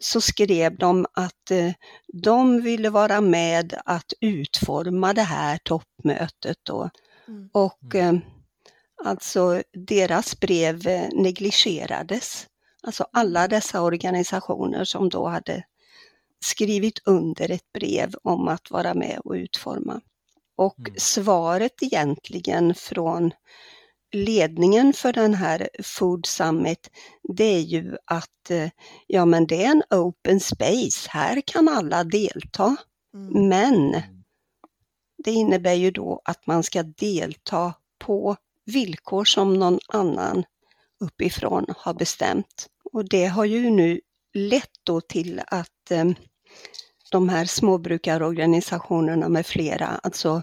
så 0.00 0.20
skrev 0.20 0.78
de 0.78 1.06
att 1.12 1.50
eh, 1.50 1.72
de 2.12 2.60
ville 2.60 2.90
vara 2.90 3.20
med 3.20 3.80
att 3.84 4.12
utforma 4.20 5.12
det 5.12 5.22
här 5.22 5.58
toppmötet 5.64 6.58
då. 6.62 6.90
Mm. 7.28 7.48
Och 7.52 7.94
eh, 7.94 8.14
alltså 9.04 9.62
deras 9.72 10.40
brev 10.40 10.86
eh, 10.86 11.08
negligerades. 11.12 12.46
Alltså 12.82 13.06
alla 13.12 13.48
dessa 13.48 13.82
organisationer 13.82 14.84
som 14.84 15.08
då 15.08 15.26
hade 15.26 15.64
skrivit 16.40 16.98
under 17.04 17.50
ett 17.50 17.72
brev 17.72 18.14
om 18.22 18.48
att 18.48 18.70
vara 18.70 18.94
med 18.94 19.20
och 19.24 19.32
utforma. 19.32 20.00
Och 20.56 20.78
mm. 20.78 20.94
svaret 20.96 21.82
egentligen 21.82 22.74
från 22.74 23.32
ledningen 24.12 24.92
för 24.92 25.12
den 25.12 25.34
här 25.34 25.68
Food 25.82 26.26
Summit, 26.26 26.90
det 27.22 27.44
är 27.44 27.60
ju 27.60 27.96
att 28.04 28.50
eh, 28.50 28.70
ja 29.06 29.24
men 29.24 29.46
det 29.46 29.64
är 29.64 29.70
en 29.70 29.82
open 29.90 30.40
space, 30.40 31.08
här 31.10 31.40
kan 31.46 31.68
alla 31.68 32.04
delta. 32.04 32.76
Mm. 33.14 33.48
Men 33.48 33.94
mm. 33.94 34.02
det 35.24 35.30
innebär 35.30 35.74
ju 35.74 35.90
då 35.90 36.20
att 36.24 36.46
man 36.46 36.62
ska 36.62 36.82
delta 36.82 37.74
på 37.98 38.36
villkor 38.64 39.24
som 39.24 39.54
någon 39.54 39.78
annan 39.88 40.44
uppifrån 41.00 41.66
har 41.76 41.94
bestämt. 41.94 42.66
Och 42.92 43.08
det 43.08 43.26
har 43.26 43.44
ju 43.44 43.70
nu 43.70 44.00
lett 44.34 44.70
då 44.82 45.00
till 45.00 45.42
att 45.46 45.90
eh, 45.90 46.04
de 47.10 47.28
här 47.28 47.44
småbrukarorganisationerna 47.44 49.28
med 49.28 49.46
flera 49.46 49.86
alltså 49.86 50.42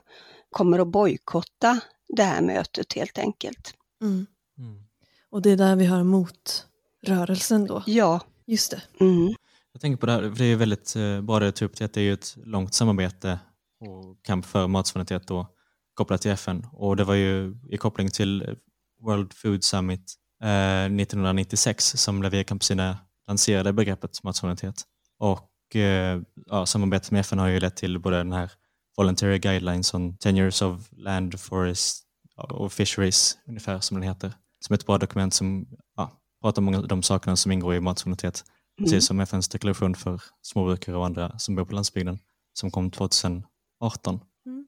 kommer 0.51 0.79
att 0.79 0.87
bojkotta 0.87 1.79
det 2.07 2.23
här 2.23 2.41
mötet 2.41 2.93
helt 2.93 3.17
enkelt. 3.17 3.73
Mm. 4.01 4.25
Mm. 4.57 4.83
Och 5.29 5.41
det 5.41 5.51
är 5.51 5.57
där 5.57 5.75
vi 5.75 5.85
har 5.85 6.03
motrörelsen 6.03 7.65
då? 7.65 7.83
Ja. 7.85 8.19
Just 8.45 8.71
det. 8.71 8.81
Mm. 8.99 9.33
Jag 9.71 9.81
tänker 9.81 9.97
på 9.97 10.05
det 10.05 10.11
här, 10.11 10.21
för 10.21 10.37
det 10.37 10.45
är 10.45 10.55
väldigt 10.55 10.95
eh, 10.95 11.21
bra 11.21 11.39
det 11.39 11.55
du 11.55 11.65
upp 11.65 11.75
till 11.75 11.85
att 11.85 11.93
det 11.93 12.01
är 12.01 12.05
ju 12.05 12.13
ett 12.13 12.37
långt 12.43 12.73
samarbete 12.73 13.39
och 13.79 14.23
kamp 14.23 14.45
för 14.45 14.67
matsuveränitet 14.67 15.27
då 15.27 15.47
kopplat 15.93 16.21
till 16.21 16.31
FN 16.31 16.67
och 16.71 16.95
det 16.95 17.03
var 17.03 17.13
ju 17.13 17.57
i 17.69 17.77
koppling 17.77 18.09
till 18.09 18.57
World 19.01 19.33
Food 19.33 19.63
Summit 19.63 20.13
eh, 20.43 20.85
1996 20.85 21.85
som 21.97 22.23
Lavia 22.23 22.43
Campesina 22.43 22.97
lanserade 23.27 23.73
begreppet 23.73 24.23
matsuveränitet. 24.23 24.75
Och 25.19 25.52
eh, 25.75 26.21
ja, 26.45 26.65
samarbetet 26.65 27.11
med 27.11 27.19
FN 27.19 27.39
har 27.39 27.47
ju 27.47 27.59
lett 27.59 27.75
till 27.75 27.99
både 27.99 28.17
den 28.17 28.33
här 28.33 28.51
Voluntary 28.97 29.39
Guidelines 29.39 29.93
on 29.93 30.17
Tenures 30.17 30.61
of 30.61 30.89
Land, 30.91 31.39
Forest 31.39 32.03
och 32.35 32.73
Fisheries, 32.73 33.37
ungefär 33.47 33.79
som 33.79 33.99
den 33.99 34.09
heter. 34.09 34.33
Som 34.59 34.73
ett 34.73 34.85
bra 34.85 34.97
dokument 34.97 35.33
som 35.33 35.67
ja, 35.97 36.11
pratar 36.41 36.59
om 36.59 36.65
många 36.65 36.77
av 36.77 36.87
de 36.87 37.03
sakerna 37.03 37.35
som 37.35 37.51
ingår 37.51 37.75
i 37.75 37.79
matsuveränitet. 37.79 38.43
Mm. 38.79 38.85
Precis 38.85 39.07
som 39.07 39.19
FNs 39.19 39.47
deklaration 39.47 39.95
för 39.95 40.21
småbrukare 40.41 40.95
och 40.95 41.05
andra 41.05 41.39
som 41.39 41.55
bor 41.55 41.65
på 41.65 41.75
landsbygden 41.75 42.19
som 42.53 42.71
kom 42.71 42.91
2018. 42.91 43.43
Mm. 44.45 44.65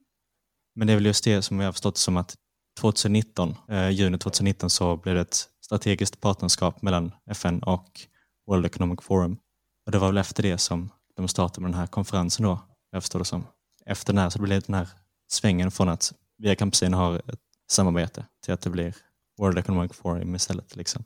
Men 0.74 0.86
det 0.86 0.92
är 0.92 0.96
väl 0.96 1.06
just 1.06 1.24
det 1.24 1.42
som 1.42 1.58
vi 1.58 1.64
har 1.64 1.72
förstått 1.72 1.96
som 1.96 2.16
att 2.16 2.36
2019, 2.80 3.54
eh, 3.68 3.90
juni 3.90 4.18
2019 4.18 4.70
så 4.70 4.96
blev 4.96 5.14
det 5.14 5.20
ett 5.20 5.48
strategiskt 5.60 6.20
partnerskap 6.20 6.82
mellan 6.82 7.12
FN 7.30 7.62
och 7.62 8.00
World 8.46 8.66
Economic 8.66 9.00
Forum. 9.02 9.38
Och 9.86 9.92
det 9.92 9.98
var 9.98 10.06
väl 10.06 10.18
efter 10.18 10.42
det 10.42 10.58
som 10.58 10.90
de 11.16 11.28
startade 11.28 11.60
med 11.60 11.70
den 11.70 11.80
här 11.80 11.86
konferensen 11.86 12.44
då, 12.44 12.58
jag 12.90 13.02
förstår 13.02 13.18
det 13.18 13.24
som. 13.24 13.46
Efter 13.86 14.12
den 14.12 14.22
här 14.22 14.30
så 14.30 14.38
blev 14.38 14.60
det 14.60 14.66
den 14.66 14.74
här 14.74 14.88
svängen 15.28 15.70
från 15.70 15.88
att 15.88 16.12
via 16.38 16.54
campusin 16.54 16.94
har 16.94 17.16
ett 17.16 17.40
samarbete 17.70 18.26
till 18.44 18.54
att 18.54 18.60
det 18.60 18.70
blir 18.70 18.96
World 19.38 19.58
Economic 19.58 19.92
Forum 19.92 20.34
istället. 20.34 20.76
Liksom. 20.76 21.04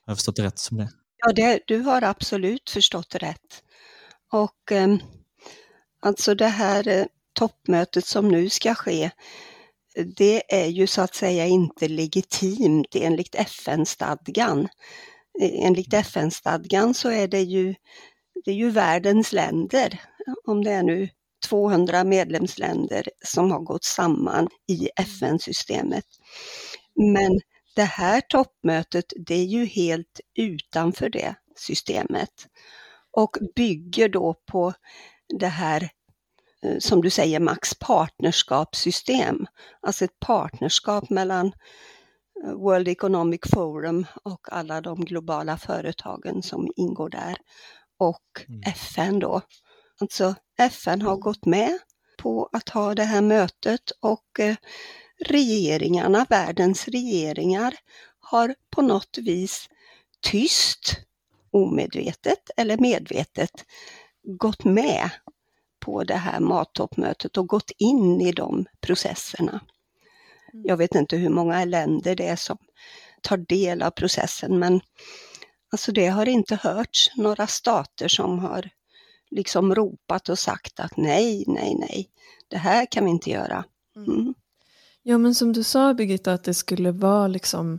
Har 0.00 0.10
jag 0.10 0.16
förstått 0.16 0.36
det 0.36 0.42
rätt 0.42 0.58
som 0.58 0.76
det? 0.76 0.88
Ja, 1.16 1.32
det, 1.32 1.60
du 1.66 1.78
har 1.78 2.02
absolut 2.02 2.70
förstått 2.70 3.14
rätt. 3.14 3.62
Och 4.32 4.72
eh, 4.72 4.96
alltså 6.02 6.34
det 6.34 6.48
här 6.48 6.88
eh, 6.88 7.04
toppmötet 7.32 8.06
som 8.06 8.28
nu 8.28 8.50
ska 8.50 8.74
ske, 8.74 9.10
det 10.16 10.54
är 10.54 10.66
ju 10.66 10.86
så 10.86 11.02
att 11.02 11.14
säga 11.14 11.46
inte 11.46 11.88
legitimt 11.88 12.94
enligt 12.94 13.34
FN-stadgan. 13.34 14.68
Enligt 15.40 15.92
mm. 15.92 16.00
FN-stadgan 16.00 16.94
så 16.94 17.10
är 17.10 17.28
det 17.28 17.42
ju, 17.42 17.74
det 18.44 18.50
är 18.50 18.54
ju 18.54 18.70
världens 18.70 19.32
länder, 19.32 20.00
om 20.44 20.64
det 20.64 20.70
är 20.70 20.82
nu 20.82 21.08
200 21.48 22.04
medlemsländer 22.04 23.08
som 23.24 23.50
har 23.50 23.60
gått 23.60 23.84
samman 23.84 24.48
i 24.68 24.88
FN-systemet. 24.96 26.04
Men 26.94 27.40
det 27.76 27.84
här 27.84 28.20
toppmötet, 28.20 29.04
det 29.26 29.34
är 29.34 29.44
ju 29.44 29.64
helt 29.64 30.20
utanför 30.38 31.08
det 31.08 31.34
systemet 31.56 32.46
och 33.16 33.36
bygger 33.56 34.08
då 34.08 34.34
på 34.46 34.72
det 35.38 35.46
här 35.46 35.88
eh, 36.62 36.78
som 36.78 37.02
du 37.02 37.10
säger 37.10 37.40
Max, 37.40 37.74
partnerskapssystem. 37.74 39.46
Alltså 39.80 40.04
ett 40.04 40.20
partnerskap 40.20 41.10
mellan 41.10 41.46
eh, 42.44 42.52
World 42.52 42.88
Economic 42.88 43.40
Forum 43.52 44.06
och 44.22 44.52
alla 44.52 44.80
de 44.80 45.04
globala 45.04 45.56
företagen 45.56 46.42
som 46.42 46.68
ingår 46.76 47.08
där 47.08 47.36
och 48.04 48.44
mm. 48.48 48.62
FN 48.66 49.18
då. 49.18 49.40
Alltså 50.00 50.34
FN 50.58 51.02
har 51.02 51.16
gått 51.16 51.46
med 51.46 51.78
på 52.18 52.48
att 52.52 52.68
ha 52.68 52.94
det 52.94 53.04
här 53.04 53.22
mötet 53.22 53.90
och 54.00 54.40
eh, 54.40 54.56
regeringarna, 55.26 56.26
världens 56.28 56.88
regeringar, 56.88 57.74
har 58.18 58.54
på 58.70 58.82
något 58.82 59.18
vis 59.18 59.68
tyst, 60.20 60.96
omedvetet 61.50 62.50
eller 62.56 62.78
medvetet 62.78 63.64
gått 64.22 64.64
med 64.64 65.10
på 65.80 66.04
det 66.04 66.16
här 66.16 66.40
mattoppmötet 66.40 67.36
och 67.36 67.48
gått 67.48 67.70
in 67.78 68.20
i 68.20 68.32
de 68.32 68.66
processerna. 68.80 69.60
Mm. 70.52 70.66
Jag 70.66 70.76
vet 70.76 70.94
inte 70.94 71.16
hur 71.16 71.28
många 71.28 71.64
länder 71.64 72.16
det 72.16 72.26
är 72.26 72.36
som 72.36 72.58
tar 73.20 73.36
del 73.36 73.82
av 73.82 73.90
processen 73.90 74.58
men 74.58 74.80
alltså 75.74 75.92
det 75.92 76.06
har 76.06 76.28
inte 76.28 76.58
hörts 76.62 77.10
några 77.16 77.46
stater 77.46 78.08
som 78.08 78.38
har 78.38 78.70
liksom 79.30 79.74
ropat 79.74 80.28
och 80.28 80.38
sagt 80.38 80.80
att 80.80 80.96
nej, 80.96 81.44
nej, 81.46 81.74
nej, 81.74 82.08
det 82.48 82.56
här 82.56 82.86
kan 82.90 83.04
vi 83.04 83.10
inte 83.10 83.30
göra. 83.30 83.64
Mm. 83.96 84.10
mm. 84.10 84.34
Ja 85.02 85.18
men 85.18 85.34
som 85.34 85.52
du 85.52 85.62
sa 85.62 85.94
Birgitta 85.94 86.32
att 86.32 86.44
det 86.44 86.54
skulle 86.54 86.92
vara 86.92 87.28
liksom 87.28 87.78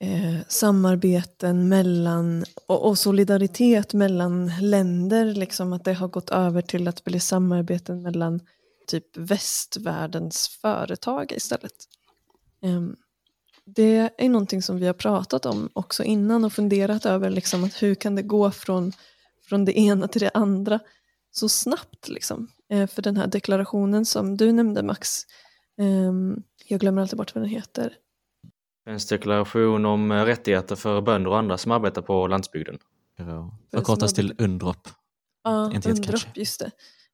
eh, 0.00 0.46
samarbeten 0.48 1.68
mellan 1.68 2.44
och, 2.66 2.88
och, 2.88 2.98
solidaritet 2.98 3.94
mellan 3.94 4.52
länder, 4.60 5.24
liksom 5.24 5.72
att 5.72 5.84
det 5.84 5.92
har 5.92 6.08
gått 6.08 6.30
över 6.30 6.62
till 6.62 6.88
att 6.88 7.04
bli 7.04 7.20
samarbeten 7.20 8.02
mellan 8.02 8.40
typ 8.86 9.16
västvärldens 9.16 10.48
företag 10.48 11.32
istället. 11.32 11.88
Eh, 12.62 12.82
det 13.66 14.10
är 14.18 14.28
någonting 14.28 14.62
som 14.62 14.78
vi 14.78 14.86
har 14.86 14.94
pratat 14.94 15.46
om 15.46 15.68
också 15.72 16.02
innan 16.02 16.44
och 16.44 16.52
funderat 16.52 17.06
över 17.06 17.30
liksom 17.30 17.64
att 17.64 17.82
hur 17.82 17.94
kan 17.94 18.14
det 18.14 18.22
gå 18.22 18.50
från 18.50 18.92
från 19.44 19.64
det 19.64 19.78
ena 19.78 20.08
till 20.08 20.20
det 20.20 20.30
andra 20.34 20.80
så 21.30 21.48
snabbt. 21.48 22.08
Liksom. 22.08 22.48
Eh, 22.70 22.86
för 22.86 23.02
den 23.02 23.16
här 23.16 23.26
deklarationen 23.26 24.04
som 24.04 24.36
du 24.36 24.52
nämnde 24.52 24.82
Max, 24.82 25.20
eh, 25.78 26.12
jag 26.66 26.80
glömmer 26.80 27.02
alltid 27.02 27.18
bort 27.18 27.34
vad 27.34 27.44
den 27.44 27.50
heter. 27.50 27.96
FNs 28.86 29.06
deklaration 29.06 29.86
om 29.86 30.12
eh, 30.12 30.24
rättigheter 30.24 30.76
för 30.76 31.00
bönder 31.00 31.30
och 31.30 31.38
andra 31.38 31.58
som 31.58 31.72
arbetar 31.72 32.02
på 32.02 32.26
landsbygden. 32.26 32.78
Förkortas 33.70 34.14
till 34.14 34.34
UNDROP. 34.38 34.88
Ja, 35.44 35.72
UNDROP, 35.74 36.36
just 36.36 36.60
det. 36.60 36.70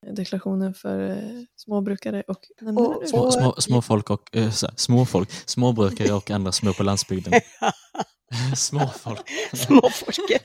Deklarationen 0.07 0.75
för 0.75 1.11
eh, 1.11 1.45
småbrukare 1.57 2.23
och, 2.26 2.38
och, 2.76 3.09
små, 3.09 3.30
små, 3.30 3.54
småfolk 3.59 4.11
och 4.11 4.37
äh, 4.37 4.50
småfolk, 4.76 5.30
småbrukare 5.47 6.12
och 6.12 6.30
andra 6.30 6.52
små 6.52 6.73
på 6.73 6.83
landsbygden. 6.83 7.40
Småfolk. 8.57 9.30
Småfolket. 9.52 10.42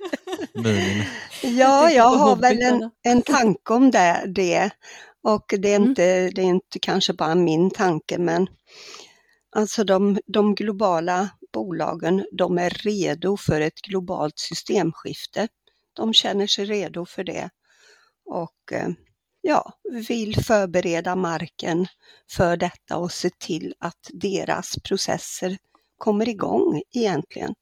ja, 1.41 1.91
jag 1.91 2.09
har 2.09 2.35
väl 2.35 2.61
en, 2.61 2.91
en 3.03 3.21
tanke 3.21 3.73
om 3.73 3.91
det, 3.91 4.23
det. 4.27 4.71
Och 5.23 5.45
det 5.47 5.71
är, 5.71 5.75
mm. 5.75 5.89
inte, 5.89 6.29
det 6.29 6.41
är 6.41 6.45
inte 6.45 6.79
kanske 6.79 7.13
bara 7.13 7.35
min 7.35 7.71
tanke, 7.71 8.17
men 8.17 8.47
alltså 9.55 9.83
de, 9.83 10.19
de 10.25 10.55
globala 10.55 11.29
bolagen, 11.53 12.25
de 12.31 12.57
är 12.57 12.69
redo 12.69 13.37
för 13.37 13.61
ett 13.61 13.81
globalt 13.81 14.39
systemskifte. 14.39 15.47
De 15.93 16.13
känner 16.13 16.47
sig 16.47 16.65
redo 16.65 17.05
för 17.05 17.23
det 17.23 17.49
och 18.25 18.71
eh, 18.71 18.89
ja, 19.47 19.73
vill 20.07 20.43
förbereda 20.43 21.15
marken 21.15 21.87
för 22.31 22.57
detta 22.57 22.97
och 22.97 23.11
se 23.11 23.29
till 23.29 23.73
att 23.79 24.09
deras 24.13 24.75
processer 24.83 25.57
kommer 25.97 26.29
igång 26.29 26.81
egentligen. 26.93 27.53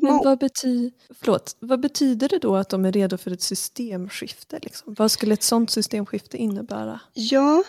Men 0.00 0.20
vad, 0.24 0.38
bety 0.38 0.90
förlåt, 1.20 1.56
vad 1.60 1.80
betyder 1.80 2.28
det 2.28 2.38
då 2.38 2.56
att 2.56 2.68
de 2.68 2.84
är 2.84 2.92
redo 2.92 3.16
för 3.16 3.30
ett 3.30 3.42
systemskifte? 3.42 4.58
Liksom? 4.62 4.94
Vad 4.98 5.10
skulle 5.10 5.34
ett 5.34 5.42
sådant 5.42 5.70
systemskifte 5.70 6.36
innebära? 6.36 7.00
Ja, 7.14 7.64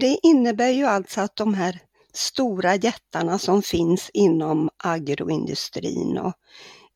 det 0.00 0.18
innebär 0.22 0.70
ju 0.70 0.84
alltså 0.84 1.20
att 1.20 1.36
de 1.36 1.54
här 1.54 1.80
stora 2.12 2.74
jättarna 2.74 3.38
som 3.38 3.62
finns 3.62 4.10
inom 4.12 4.70
agroindustrin 4.76 6.18
och 6.18 6.34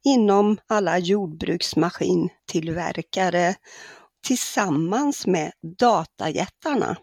inom 0.04 0.58
alla 0.66 0.98
jordbruksmaskintillverkare 0.98 3.54
tillsammans 4.26 5.26
med 5.26 5.52
datajättarna. 5.78 6.96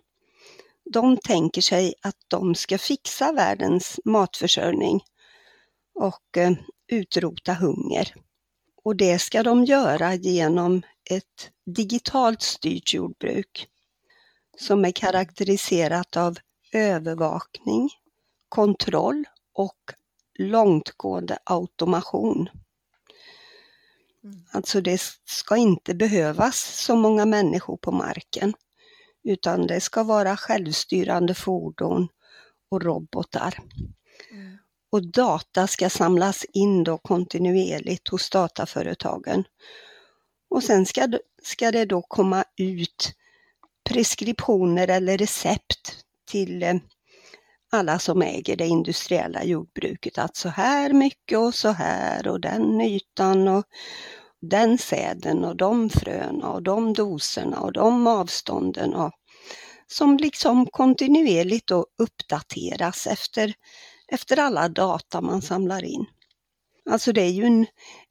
De 0.94 1.18
tänker 1.18 1.62
sig 1.62 1.94
att 2.02 2.16
de 2.28 2.56
ska 2.56 2.78
fixa 2.78 3.32
världens 3.32 4.00
matförsörjning 4.06 5.02
och 5.96 6.38
eh, 6.38 6.52
utrota 6.92 7.54
hunger. 7.54 8.16
Och 8.84 8.96
det 8.96 9.20
ska 9.20 9.44
de 9.44 9.66
göra 9.66 10.14
genom 10.16 10.82
ett 11.10 11.52
digitalt 11.66 12.42
styrt 12.42 12.94
jordbruk 12.94 13.68
som 14.58 14.86
är 14.86 14.92
karaktäriserat 14.92 16.18
av 16.18 16.38
övervakning, 16.74 17.90
kontroll 18.50 19.26
och 19.54 19.80
långtgående 20.40 21.38
automation. 21.44 22.50
Mm. 24.26 24.44
Alltså 24.52 24.82
det 24.82 25.02
ska 25.26 25.58
inte 25.58 25.94
behövas 25.94 26.86
så 26.86 26.96
många 26.96 27.26
människor 27.26 27.78
på 27.78 27.92
marken 27.92 28.54
utan 29.24 29.68
det 29.68 29.82
ska 29.82 30.04
vara 30.04 30.38
självstyrande 30.38 31.34
fordon 31.34 32.08
och 32.70 32.82
robotar. 32.82 33.60
Och 34.92 35.08
data 35.08 35.68
ska 35.68 35.90
samlas 35.90 36.46
in 36.54 36.84
då 36.84 36.98
kontinuerligt 36.98 38.08
hos 38.08 38.30
dataföretagen. 38.30 39.44
Och 40.50 40.64
sen 40.64 40.86
ska, 40.86 41.08
ska 41.44 41.72
det 41.72 41.86
då 41.86 42.02
komma 42.02 42.44
ut 42.58 43.14
preskriptioner 43.90 44.88
eller 44.88 45.18
recept 45.18 46.06
till 46.26 46.64
eh, 46.64 46.76
alla 47.76 48.00
som 48.00 48.22
äger 48.22 48.56
det 48.56 48.68
industriella 48.68 49.44
jordbruket. 49.44 50.18
Att 50.18 50.36
så 50.36 50.50
här 50.50 50.94
mycket 50.94 51.38
och 51.38 51.56
så 51.56 51.70
här 51.70 52.28
och 52.28 52.42
den 52.42 52.82
ytan 52.82 53.48
och 53.48 53.64
den 54.42 54.78
säden 54.78 55.46
och 55.46 55.58
de 55.58 55.90
fröna 55.90 56.50
och 56.50 56.64
de 56.64 56.94
doserna 56.94 57.60
och 57.60 57.74
de 57.74 58.08
avstånden. 58.08 58.94
Och, 58.94 59.12
som 59.88 60.18
liksom 60.18 60.66
kontinuerligt 60.66 61.68
då 61.68 61.86
uppdateras 61.98 63.08
efter, 63.08 63.54
efter 64.12 64.40
alla 64.40 64.70
data 64.70 65.22
man 65.22 65.42
samlar 65.42 65.84
in. 65.84 66.06
Alltså 66.90 67.12
det 67.12 67.22
är 67.22 67.32
ju 67.32 67.46
en, 67.46 67.66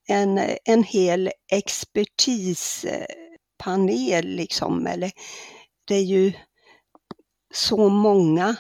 en, 0.09 0.41
en 0.65 0.85
hel 0.85 1.31
expertispanel 1.53 4.25
liksom, 4.25 4.87
eller 4.87 5.11
det 5.85 5.95
är 5.95 6.05
ju 6.05 6.33
så 7.55 7.89
många 7.89 8.57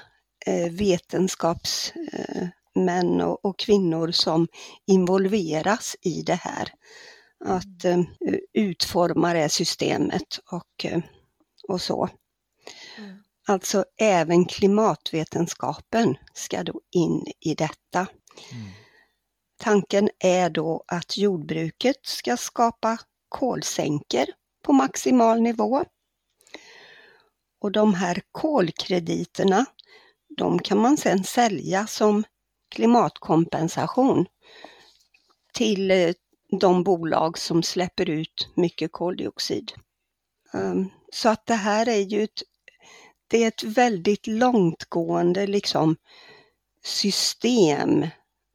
vetenskapsmän 0.70 3.20
och, 3.20 3.44
och 3.44 3.58
kvinnor 3.58 4.10
som 4.10 4.48
involveras 4.86 5.96
i 6.02 6.22
det 6.22 6.34
här. 6.34 6.68
Att 7.44 7.84
eh, 7.84 8.00
utforma 8.52 9.34
det 9.34 9.48
systemet 9.48 10.38
och, 10.50 10.84
eh, 10.84 11.00
och 11.68 11.80
så. 11.80 12.08
Mm. 12.98 13.16
Alltså 13.46 13.84
även 14.00 14.44
klimatvetenskapen 14.44 16.16
ska 16.34 16.62
då 16.62 16.80
in 16.90 17.24
i 17.40 17.54
detta. 17.54 18.06
Mm. 18.52 18.66
Tanken 19.56 20.10
är 20.18 20.50
då 20.50 20.84
att 20.86 21.16
jordbruket 21.16 22.06
ska 22.06 22.36
skapa 22.36 22.98
kolsänkor 23.28 24.24
på 24.64 24.72
maximal 24.72 25.40
nivå. 25.40 25.84
Och 27.60 27.72
de 27.72 27.94
här 27.94 28.22
kolkrediterna, 28.32 29.66
de 30.36 30.58
kan 30.58 30.78
man 30.78 30.96
sedan 30.96 31.24
sälja 31.24 31.86
som 31.86 32.24
klimatkompensation 32.70 34.26
till 35.52 35.90
eh, 35.90 36.12
de 36.61 36.82
bolag 36.85 37.38
som 37.38 37.62
släpper 37.62 38.11
ut 38.11 38.48
mycket 38.54 38.92
koldioxid. 38.92 39.72
Ehm, 40.54 40.90
så 41.12 41.28
att 41.28 41.46
det 41.46 41.54
här 41.54 41.88
är 41.88 42.00
ju 42.00 42.24
ett, 42.24 42.42
det 43.28 43.44
är 43.44 43.48
ett 43.48 43.62
väldigt 43.62 44.26
långtgående 44.26 45.46
liksom 45.46 45.96
system 46.85 48.06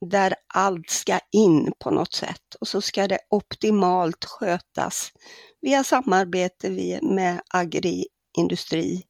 där 0.06 0.36
allt 0.47 0.89
ska 0.89 1.19
in 1.32 1.71
på 1.80 1.91
något 1.91 2.13
sätt 2.13 2.56
och 2.60 2.67
så 2.67 2.82
ska 2.82 3.08
det 3.08 3.19
optimalt 3.30 4.25
skötas 4.25 5.12
via 5.62 5.84
samarbete 5.84 6.99
med 7.01 7.41
agriindustri 7.47 9.04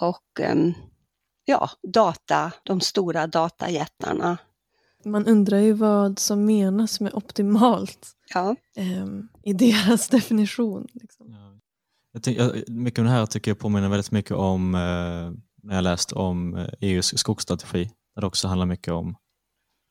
och 0.00 0.40
ehm, 0.40 0.74
ja, 1.46 1.70
data, 1.82 2.52
de 2.62 2.80
stora 2.80 3.26
datajättarna. 3.26 4.38
Man 5.04 5.26
undrar 5.26 5.58
ju 5.58 5.72
vad 5.72 6.18
som 6.18 6.44
menas 6.46 7.00
med 7.00 7.14
optimalt 7.14 8.12
Ja, 8.34 8.56
ehm, 8.76 9.28
i 9.42 9.52
deras 9.52 10.08
definition. 10.10 10.86
Liksom. 10.92 11.32
Ja. 11.32 11.60
Jag 12.12 12.22
tänk, 12.22 12.38
jag, 12.38 12.68
mycket 12.68 12.98
av 12.98 13.04
det 13.04 13.10
här 13.10 13.26
tycker 13.26 13.50
jag 13.50 13.58
påminner 13.58 13.88
väldigt 13.88 14.10
mycket 14.10 14.36
om 14.36 14.74
eh, 14.74 15.32
när 15.62 15.74
jag 15.74 15.84
läst 15.84 16.12
om 16.12 16.54
eh, 16.54 16.68
EUs 16.80 17.18
skogsstrategi. 17.18 17.90
Där 18.14 18.20
det 18.20 18.26
också 18.26 18.48
handlar 18.48 18.66
mycket 18.66 18.92
om 18.92 19.16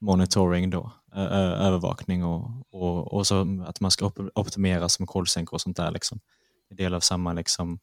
monitoring 0.01 0.69
då, 0.69 0.91
eh, 1.15 1.23
eh, 1.23 1.65
övervakning 1.67 2.23
och, 2.23 2.51
och, 2.71 3.13
och 3.13 3.27
så 3.27 3.63
att 3.67 3.79
man 3.79 3.91
ska 3.91 4.05
op- 4.05 4.31
optimera 4.35 4.89
som 4.89 5.07
kolsänkor 5.07 5.53
och 5.53 5.61
sånt 5.61 5.77
där. 5.77 5.91
Liksom. 5.91 6.19
Det 6.69 6.73
är 6.73 6.77
del 6.77 6.93
av 6.93 6.99
samma 6.99 7.33
liksom, 7.33 7.79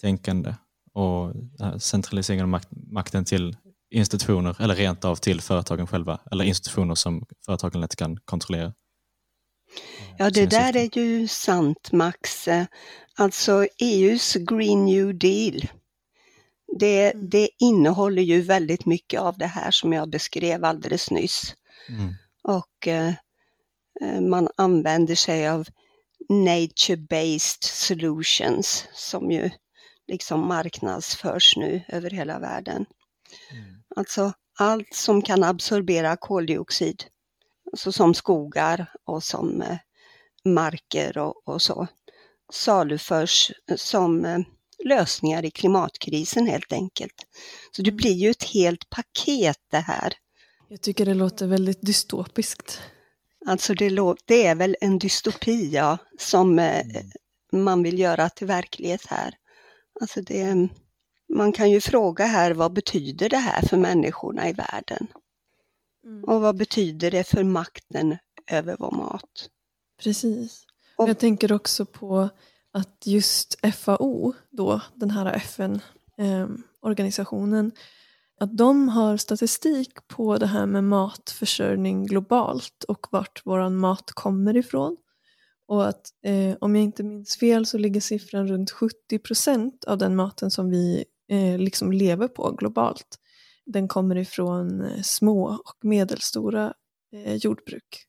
tänkande 0.00 0.54
och 0.92 1.32
eh, 1.60 1.78
centraliseringen 1.78 2.42
av 2.42 2.48
makt, 2.48 2.68
makten 2.70 3.24
till 3.24 3.56
institutioner 3.90 4.56
eller 4.60 4.74
rent 4.74 5.04
av 5.04 5.16
till 5.16 5.40
företagen 5.40 5.86
själva 5.86 6.20
eller 6.30 6.44
institutioner 6.44 6.94
som 6.94 7.26
företagen 7.46 7.80
lätt 7.80 7.96
kan 7.96 8.16
kontrollera. 8.16 8.72
ja 10.18 10.30
det 10.30 10.46
där 10.46 10.76
är 10.76 10.98
ju 10.98 11.28
sant 11.28 11.92
Max. 11.92 12.48
Alltså 13.16 13.66
EUs 13.78 14.34
Green 14.34 14.84
New 14.84 15.18
Deal. 15.18 15.68
Det, 16.78 17.10
Mm. 17.12 17.30
det 17.30 17.48
innehåller 17.58 18.22
ju 18.22 18.40
väldigt 18.40 18.86
mycket 18.86 19.20
av 19.20 19.38
det 19.38 19.46
här 19.46 19.70
som 19.70 19.92
jag 19.92 20.10
beskrev 20.10 20.64
alldeles 20.64 21.10
nyss. 21.10 21.54
Mm. 21.88 22.14
och 22.42 22.88
eh, 22.88 23.14
eh, 24.00 24.20
man 24.20 24.48
använder 24.56 25.14
sig 25.14 25.48
av 25.48 25.66
nature-based 26.28 27.64
solutions 27.64 28.86
som 28.94 29.30
ju 29.30 29.50
liksom 30.08 30.48
marknadsförs 30.48 31.56
nu 31.56 31.82
över 31.88 32.10
hela 32.10 32.38
världen. 32.38 32.86
Mm. 33.50 33.64
Alltså 33.96 34.32
allt 34.58 34.94
som 34.94 35.22
kan 35.22 35.44
absorbera 35.44 36.16
koldioxid, 36.16 37.04
så 37.76 37.92
som 37.92 38.14
skogar 38.14 38.86
och 39.04 39.24
som 39.24 39.62
eh, 39.62 39.78
marker 40.44 41.18
och, 41.18 41.48
och 41.48 41.62
så, 41.62 41.86
saluförs 42.52 43.52
som 43.76 44.24
eh, 44.24 44.38
lösningar 44.84 45.44
i 45.44 45.50
klimatkrisen 45.50 46.46
helt 46.46 46.72
enkelt. 46.72 47.14
Så 47.76 47.82
det 47.82 47.90
Mm. 47.90 47.96
blir 47.96 48.12
ju 48.12 48.30
ett 48.30 48.44
helt 48.44 48.90
paket 48.90 49.58
det 49.70 49.78
här. 49.80 50.12
Jag 50.68 50.80
tycker 50.80 51.06
det 51.06 51.14
låter 51.14 51.46
väldigt 51.46 51.82
dystopiskt. 51.82 52.80
Alltså 53.46 53.74
det, 53.74 53.90
det 54.24 54.46
är 54.46 54.54
väl 54.54 54.76
en 54.80 54.98
dystopi 54.98 55.70
ja, 55.72 55.98
som 56.18 56.58
eh, 56.58 56.80
Mm. 56.80 57.64
man 57.64 57.82
vill 57.82 57.98
göra 57.98 58.28
till 58.28 58.46
verklighet 58.46 59.06
här. 59.06 59.34
Alltså 60.00 60.20
det, 60.20 60.68
man 61.34 61.52
kan 61.52 61.70
ju 61.70 61.80
fråga 61.80 62.24
här 62.24 62.54
vad 62.54 62.72
betyder 62.72 63.28
det 63.28 63.36
här 63.36 63.62
för 63.62 63.76
människorna 63.76 64.48
i 64.48 64.52
världen? 64.52 65.06
Mm. 66.04 66.24
Och 66.24 66.40
vad 66.40 66.56
betyder 66.56 67.10
det 67.10 67.24
för 67.28 67.44
makten 67.44 68.16
över 68.50 68.76
vår 68.78 68.90
mat? 68.90 69.48
Precis. 70.02 70.64
Och- 70.96 71.08
Jag 71.08 71.18
tänker 71.18 71.52
också 71.52 71.86
på 71.86 72.28
att 72.72 73.06
just 73.06 73.60
FAO, 73.74 74.32
då, 74.50 74.80
den 74.94 75.10
här 75.10 75.26
FN-organisationen, 75.26 77.72
att 78.40 78.56
de 78.56 78.88
har 78.88 79.16
statistik 79.16 80.08
på 80.08 80.38
det 80.38 80.46
här 80.46 80.66
med 80.66 80.84
matförsörjning 80.84 82.06
globalt 82.06 82.84
och 82.88 83.06
vart 83.10 83.42
vår 83.44 83.68
mat 83.68 84.12
kommer 84.12 84.56
ifrån. 84.56 84.96
Och 85.72 85.88
att 85.88 86.10
eh, 86.22 86.56
om 86.60 86.76
jag 86.76 86.84
inte 86.84 87.02
minns 87.02 87.36
fel 87.36 87.66
så 87.66 87.78
ligger 87.78 88.00
siffran 88.00 88.48
runt 88.48 88.70
70 88.70 89.18
procent 89.18 89.84
av 89.84 89.98
den 89.98 90.16
maten 90.16 90.50
som 90.50 90.70
vi 90.70 91.04
eh, 91.28 91.58
liksom 91.58 91.92
lever 91.92 92.28
på 92.28 92.50
globalt. 92.50 93.18
Den 93.66 93.88
kommer 93.88 94.16
ifrån 94.16 94.84
eh, 94.84 95.02
små 95.02 95.44
och 95.44 95.84
medelstora 95.84 96.74
eh, 97.12 97.34
jordbruk. 97.34 98.06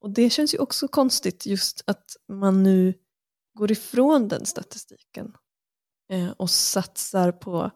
Och 0.00 0.10
det 0.10 0.30
känns 0.30 0.54
ju 0.54 0.58
också 0.58 0.88
konstigt 0.88 1.46
just 1.46 1.82
att 1.86 2.16
man 2.28 2.62
nu 2.62 2.94
går 3.54 3.72
ifrån 3.72 4.28
den 4.28 4.46
statistiken 4.46 5.32
eh, 6.10 6.30
och 6.30 6.50
satsar 6.50 7.32
på 7.32 7.70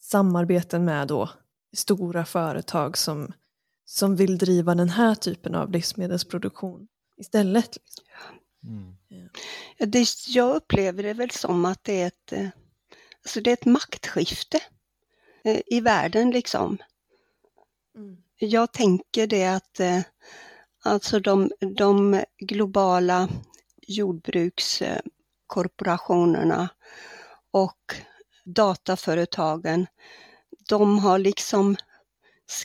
samarbeten 0.00 0.84
med 0.84 1.08
då 1.08 1.30
stora 1.76 2.24
företag 2.24 2.96
som, 2.98 3.32
som 3.84 4.16
vill 4.16 4.38
driva 4.38 4.74
den 4.74 4.88
här 4.88 5.14
typen 5.14 5.54
av 5.54 5.70
livsmedelsproduktion 5.70 6.88
istället. 7.20 7.76
Liksom. 7.76 8.04
Mm. 8.64 8.96
Ja. 9.08 9.28
Det, 9.86 10.06
jag 10.28 10.56
upplever 10.56 11.02
det 11.02 11.14
väl 11.14 11.30
som 11.30 11.64
att 11.64 11.84
det 11.84 12.02
är 12.02 12.06
ett, 12.06 12.32
eh, 12.32 12.48
alltså 13.22 13.40
det 13.40 13.50
är 13.50 13.54
ett 13.54 13.64
maktskifte 13.64 14.60
eh, 15.44 15.60
i 15.66 15.80
världen 15.80 16.30
liksom. 16.30 16.78
Mm. 17.96 18.16
Jag 18.36 18.72
tänker 18.72 19.26
det 19.26 19.46
att 19.46 19.80
eh, 19.80 20.00
alltså 20.84 21.20
de, 21.20 21.50
de 21.76 22.22
globala 22.38 23.28
jordbrukskorporationerna 23.86 26.68
och 27.50 27.94
dataföretagen, 28.44 29.86
de 30.68 30.98
har 30.98 31.18
liksom 31.18 31.76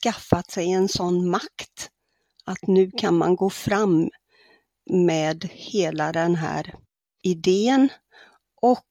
skaffat 0.01 0.51
sig 0.51 0.71
en 0.71 0.89
sån 0.89 1.29
makt 1.29 1.91
att 2.45 2.67
nu 2.67 2.91
kan 2.91 3.17
man 3.17 3.35
gå 3.35 3.49
fram 3.49 4.09
med 4.89 5.50
hela 5.52 6.12
den 6.12 6.36
här 6.36 6.76
idén 7.24 7.89
och 8.62 8.86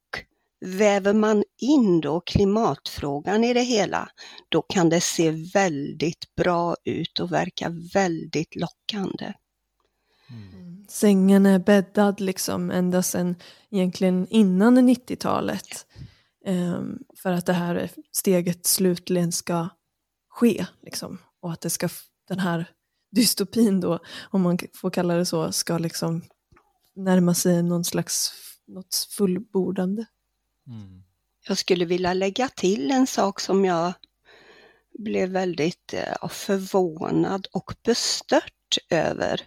väver 0.61 1.13
man 1.13 1.45
in 1.61 2.01
då 2.01 2.21
klimatfrågan 2.21 3.45
i 3.45 3.55
det 3.55 3.63
hela, 3.63 4.09
då 4.49 4.63
kan 4.63 4.89
det 4.89 5.01
se 5.01 5.31
väldigt 5.31 6.35
bra 6.35 6.77
ut 6.85 7.21
och 7.21 7.33
verka 7.33 7.69
väldigt 7.95 8.57
lockande. 8.57 9.33
Mm. 10.31 10.87
Sängen 10.89 11.47
är 11.47 11.59
bäddad 11.59 12.21
liksom 12.21 12.71
ända 12.71 13.03
sedan 13.03 13.37
egentligen 13.71 14.27
innan 14.31 14.89
90-talet. 14.89 15.87
Um, 16.47 16.55
ehm, 16.55 16.99
för 17.23 17.33
att 17.33 17.47
det 17.47 17.53
här 17.53 17.91
steget 18.13 18.67
slutligen 18.67 19.33
ska 19.33 19.69
ske. 20.29 20.67
Liksom. 20.83 21.19
Och 21.41 21.53
att 21.53 21.61
det 21.61 21.71
ska, 21.71 21.89
den 22.29 22.39
här 22.39 22.67
dystopin 23.15 23.81
då, 23.81 23.99
om 24.31 24.43
man 24.43 24.59
får 24.75 24.91
kalla 24.91 25.15
det 25.15 25.27
så, 25.27 25.53
ska 25.53 25.79
liksom 25.79 26.23
närma 26.97 27.35
sig 27.35 27.63
någon 27.63 27.85
slags 27.85 28.33
något 28.67 29.09
fullbordande. 29.11 30.07
Mm. 30.67 31.03
Jag 31.49 31.59
skulle 31.59 31.85
vilja 31.85 32.15
lägga 32.15 32.49
till 32.49 32.91
en 32.91 33.07
sak 33.07 33.41
som 33.41 33.65
jag 33.65 33.93
blev 34.99 35.29
väldigt 35.29 35.95
eh, 35.95 36.29
förvånad 36.29 37.47
och 37.53 37.75
bestört 37.85 38.79
över. 38.91 39.41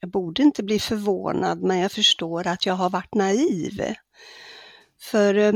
Jag 0.00 0.10
borde 0.10 0.42
inte 0.42 0.62
bli 0.62 0.78
förvånad, 0.78 1.62
men 1.62 1.78
jag 1.78 1.92
förstår 1.92 2.46
att 2.46 2.66
jag 2.66 2.74
har 2.74 2.90
varit 2.90 3.14
naiv. 3.14 3.94
För 5.00 5.34
eh, 5.34 5.54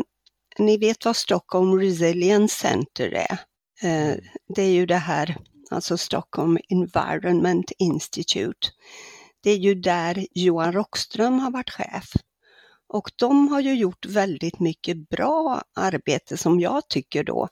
ni 0.58 0.78
vet 0.78 1.04
vad 1.04 1.16
Stockholm 1.16 1.80
Resilience 1.80 2.54
Center 2.54 3.12
är. 3.14 3.38
Eh, 3.82 4.16
det 4.48 4.62
är 4.62 4.70
ju 4.70 4.86
det 4.86 4.96
här, 4.96 5.36
alltså 5.70 5.98
Stockholm 5.98 6.58
Environment 6.68 7.72
Institute. 7.78 8.68
Det 9.42 9.50
är 9.50 9.56
ju 9.56 9.74
där 9.74 10.26
Johan 10.34 10.72
Rockström 10.72 11.38
har 11.38 11.50
varit 11.50 11.70
chef. 11.70 12.12
Och 12.88 13.10
de 13.16 13.48
har 13.48 13.60
ju 13.60 13.74
gjort 13.74 14.06
väldigt 14.06 14.60
mycket 14.60 15.08
bra 15.08 15.62
arbete 15.74 16.36
som 16.36 16.60
jag 16.60 16.88
tycker 16.88 17.24
då 17.24 17.48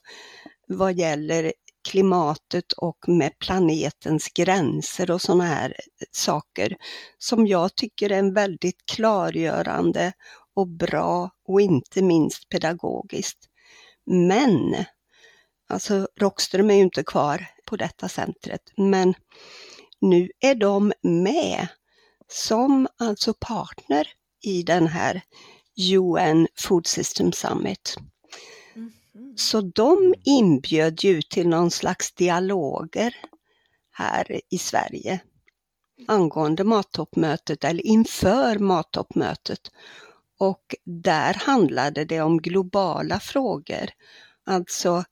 vad 0.67 0.93
gäller 0.93 1.53
klimatet 1.89 2.71
och 2.71 2.97
med 3.07 3.39
planetens 3.39 4.29
gränser 4.29 5.11
och 5.11 5.21
sådana 5.21 5.43
här 5.43 5.75
saker 6.11 6.77
som 7.17 7.47
jag 7.47 7.75
tycker 7.75 8.11
är 8.11 8.19
en 8.19 8.33
väldigt 8.33 8.85
klargörande 8.91 10.13
och 10.55 10.67
bra 10.67 11.29
och 11.47 11.61
inte 11.61 12.01
minst 12.01 12.49
pedagogiskt. 12.49 13.39
Men 14.05 14.75
Alltså 15.69 16.07
Rockström 16.19 16.69
är 16.69 16.75
ju 16.75 16.81
inte 16.81 17.03
kvar 17.03 17.47
på 17.67 17.75
detta 17.75 18.09
centret, 18.09 18.61
men 18.77 19.13
nu 20.01 20.29
är 20.39 20.55
de 20.55 20.93
med 21.01 21.67
som 22.27 22.87
alltså 22.97 23.33
partner 23.33 24.07
i 24.43 24.63
den 24.63 24.87
här 24.87 25.21
UN 25.93 26.47
Food 26.55 26.87
System 26.87 27.31
Summit. 27.31 27.95
Mm 28.75 28.91
Så 29.37 29.61
de 29.61 30.13
inbjöd 30.23 31.03
ju 31.03 31.21
till 31.21 31.47
någon 31.47 31.71
slags 31.71 32.11
dialoger 32.11 33.15
här 33.91 34.41
i 34.49 34.57
Sverige 34.57 35.21
angående 36.07 36.63
mattoppmötet 36.63 37.63
eller 37.63 37.85
inför 37.85 38.59
mattoppmötet. 38.59 39.71
Och 40.39 40.75
där 40.83 41.33
handlade 41.33 42.05
det 42.05 42.21
om 42.21 42.37
globala 42.37 43.19
frågor, 43.19 43.89
alltså 44.45 45.03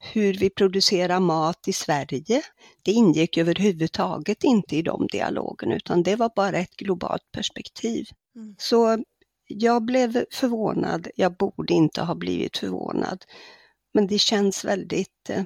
hur 0.00 0.34
vi 0.34 0.50
producerar 0.50 1.20
mat 1.20 1.68
i 1.68 1.72
Sverige. 1.72 2.42
Det 2.82 2.92
ingick 2.92 3.36
överhuvudtaget 3.36 4.44
inte 4.44 4.76
i 4.76 4.82
de 4.82 5.06
dialogerna 5.06 5.76
utan 5.76 6.02
det 6.02 6.16
var 6.16 6.30
bara 6.36 6.58
ett 6.58 6.76
globalt 6.76 7.32
perspektiv. 7.32 8.06
Mm. 8.36 8.54
Så 8.58 9.04
jag 9.46 9.84
blev 9.84 10.24
förvånad. 10.32 11.08
Jag 11.16 11.36
borde 11.36 11.74
inte 11.74 12.02
ha 12.02 12.14
blivit 12.14 12.56
förvånad. 12.56 13.24
Men 13.94 14.06
det 14.06 14.18
känns 14.18 14.64
väldigt, 14.64 15.30
eh, 15.30 15.44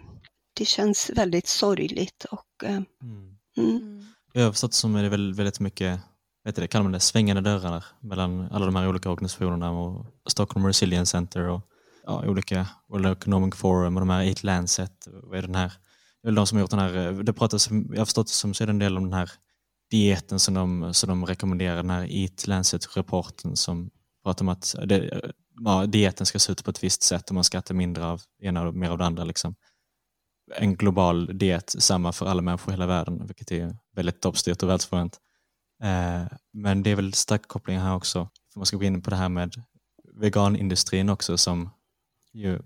det 0.57 0.65
känns 0.65 1.11
väldigt 1.11 1.47
sorgligt. 1.47 2.25
Och, 2.25 2.65
eh, 2.65 2.81
mm. 3.03 3.37
Mm. 3.57 4.05
Översatt 4.35 4.75
som 4.75 4.97
är 4.97 5.03
det 5.03 5.09
väldigt, 5.09 5.39
väldigt 5.39 5.61
mycket 5.61 6.01
vet 6.45 6.57
det, 6.57 6.69
kallar 6.69 6.83
man 6.83 6.93
det, 6.93 7.01
svängande 7.01 7.43
dörrar 7.43 7.85
mellan 8.01 8.49
alla 8.53 8.67
de 8.67 8.77
här 8.77 8.89
olika 8.89 9.11
organisationerna 9.11 9.71
och 9.71 10.07
Stockholm 10.29 10.67
Resilience 10.67 11.11
Center 11.11 11.49
och 11.49 11.61
ja, 12.07 12.27
olika 12.27 12.67
World 12.89 13.07
Economic 13.07 13.55
Forum 13.55 13.97
och 13.97 14.01
de 14.01 14.11
här 14.11 14.25
EAT-Lancet, 14.25 15.09
Vad 15.23 15.39
är 15.39 15.43
den 15.43 15.55
här? 15.55 15.73
Det 16.23 16.29
är 16.29 16.33
de 16.33 16.47
som 16.47 16.57
har 16.57 16.61
gjort 16.61 16.71
den 16.71 16.81
här, 16.81 16.97
eh, 16.97 17.13
det 17.13 17.33
pratas, 17.33 17.71
jag 17.71 17.99
har 17.99 18.05
förstått 18.05 18.27
det 18.27 18.33
som 18.33 18.55
så 18.55 18.65
är 18.65 18.67
det 18.67 18.71
en 18.71 18.79
del 18.79 18.97
om 18.97 19.05
den 19.05 19.13
här 19.13 19.31
dieten 19.91 20.39
som 20.39 20.55
de, 20.55 20.95
som 20.95 21.09
de 21.09 21.27
rekommenderar, 21.27 21.77
den 21.77 21.91
här 21.91 22.07
Eat 22.11 22.47
Lancet-rapporten 22.47 23.57
som 23.57 23.91
pratar 24.25 24.45
om 24.45 24.49
att 24.49 24.75
det, 24.87 25.33
ja, 25.65 25.87
dieten 25.87 26.27
ska 26.27 26.39
se 26.39 26.53
ut 26.53 26.65
på 26.65 26.71
ett 26.71 26.85
visst 26.85 27.03
sätt 27.03 27.29
och 27.29 27.35
man 27.35 27.45
ska 27.45 27.59
äta 27.59 27.75
mindre 27.75 28.07
av 28.07 28.23
ena 28.43 28.69
och 28.69 28.75
mer 28.75 28.91
av 28.91 28.99
det 28.99 29.05
andra. 29.05 29.25
Liksom. 29.25 29.55
En 30.57 30.77
global 30.77 31.39
diet, 31.39 31.75
samma 31.79 32.13
för 32.13 32.27
alla 32.27 32.43
människor 32.43 32.71
i 32.71 32.75
hela 32.75 32.87
världen, 32.87 33.27
vilket 33.27 33.53
är 33.53 33.77
väldigt 33.95 34.21
toppstyrt 34.21 34.63
och 34.63 34.69
världsfrånvänt. 34.69 35.21
Eh, 35.83 36.23
men 36.53 36.83
det 36.83 36.91
är 36.91 36.97
väl 36.97 37.15
stark 37.15 37.49
kopplingar 37.49 37.83
här 37.83 37.95
också. 37.95 38.29
För 38.53 38.61
man 38.61 38.67
ska 38.67 38.77
gå 38.77 38.85
in 38.85 39.03
på 39.03 39.11
det 39.11 39.17
här 39.17 39.29
med 39.29 39.55
veganindustrin 40.15 41.09
också 41.09 41.39
som 41.39 41.71
ju 42.35 42.59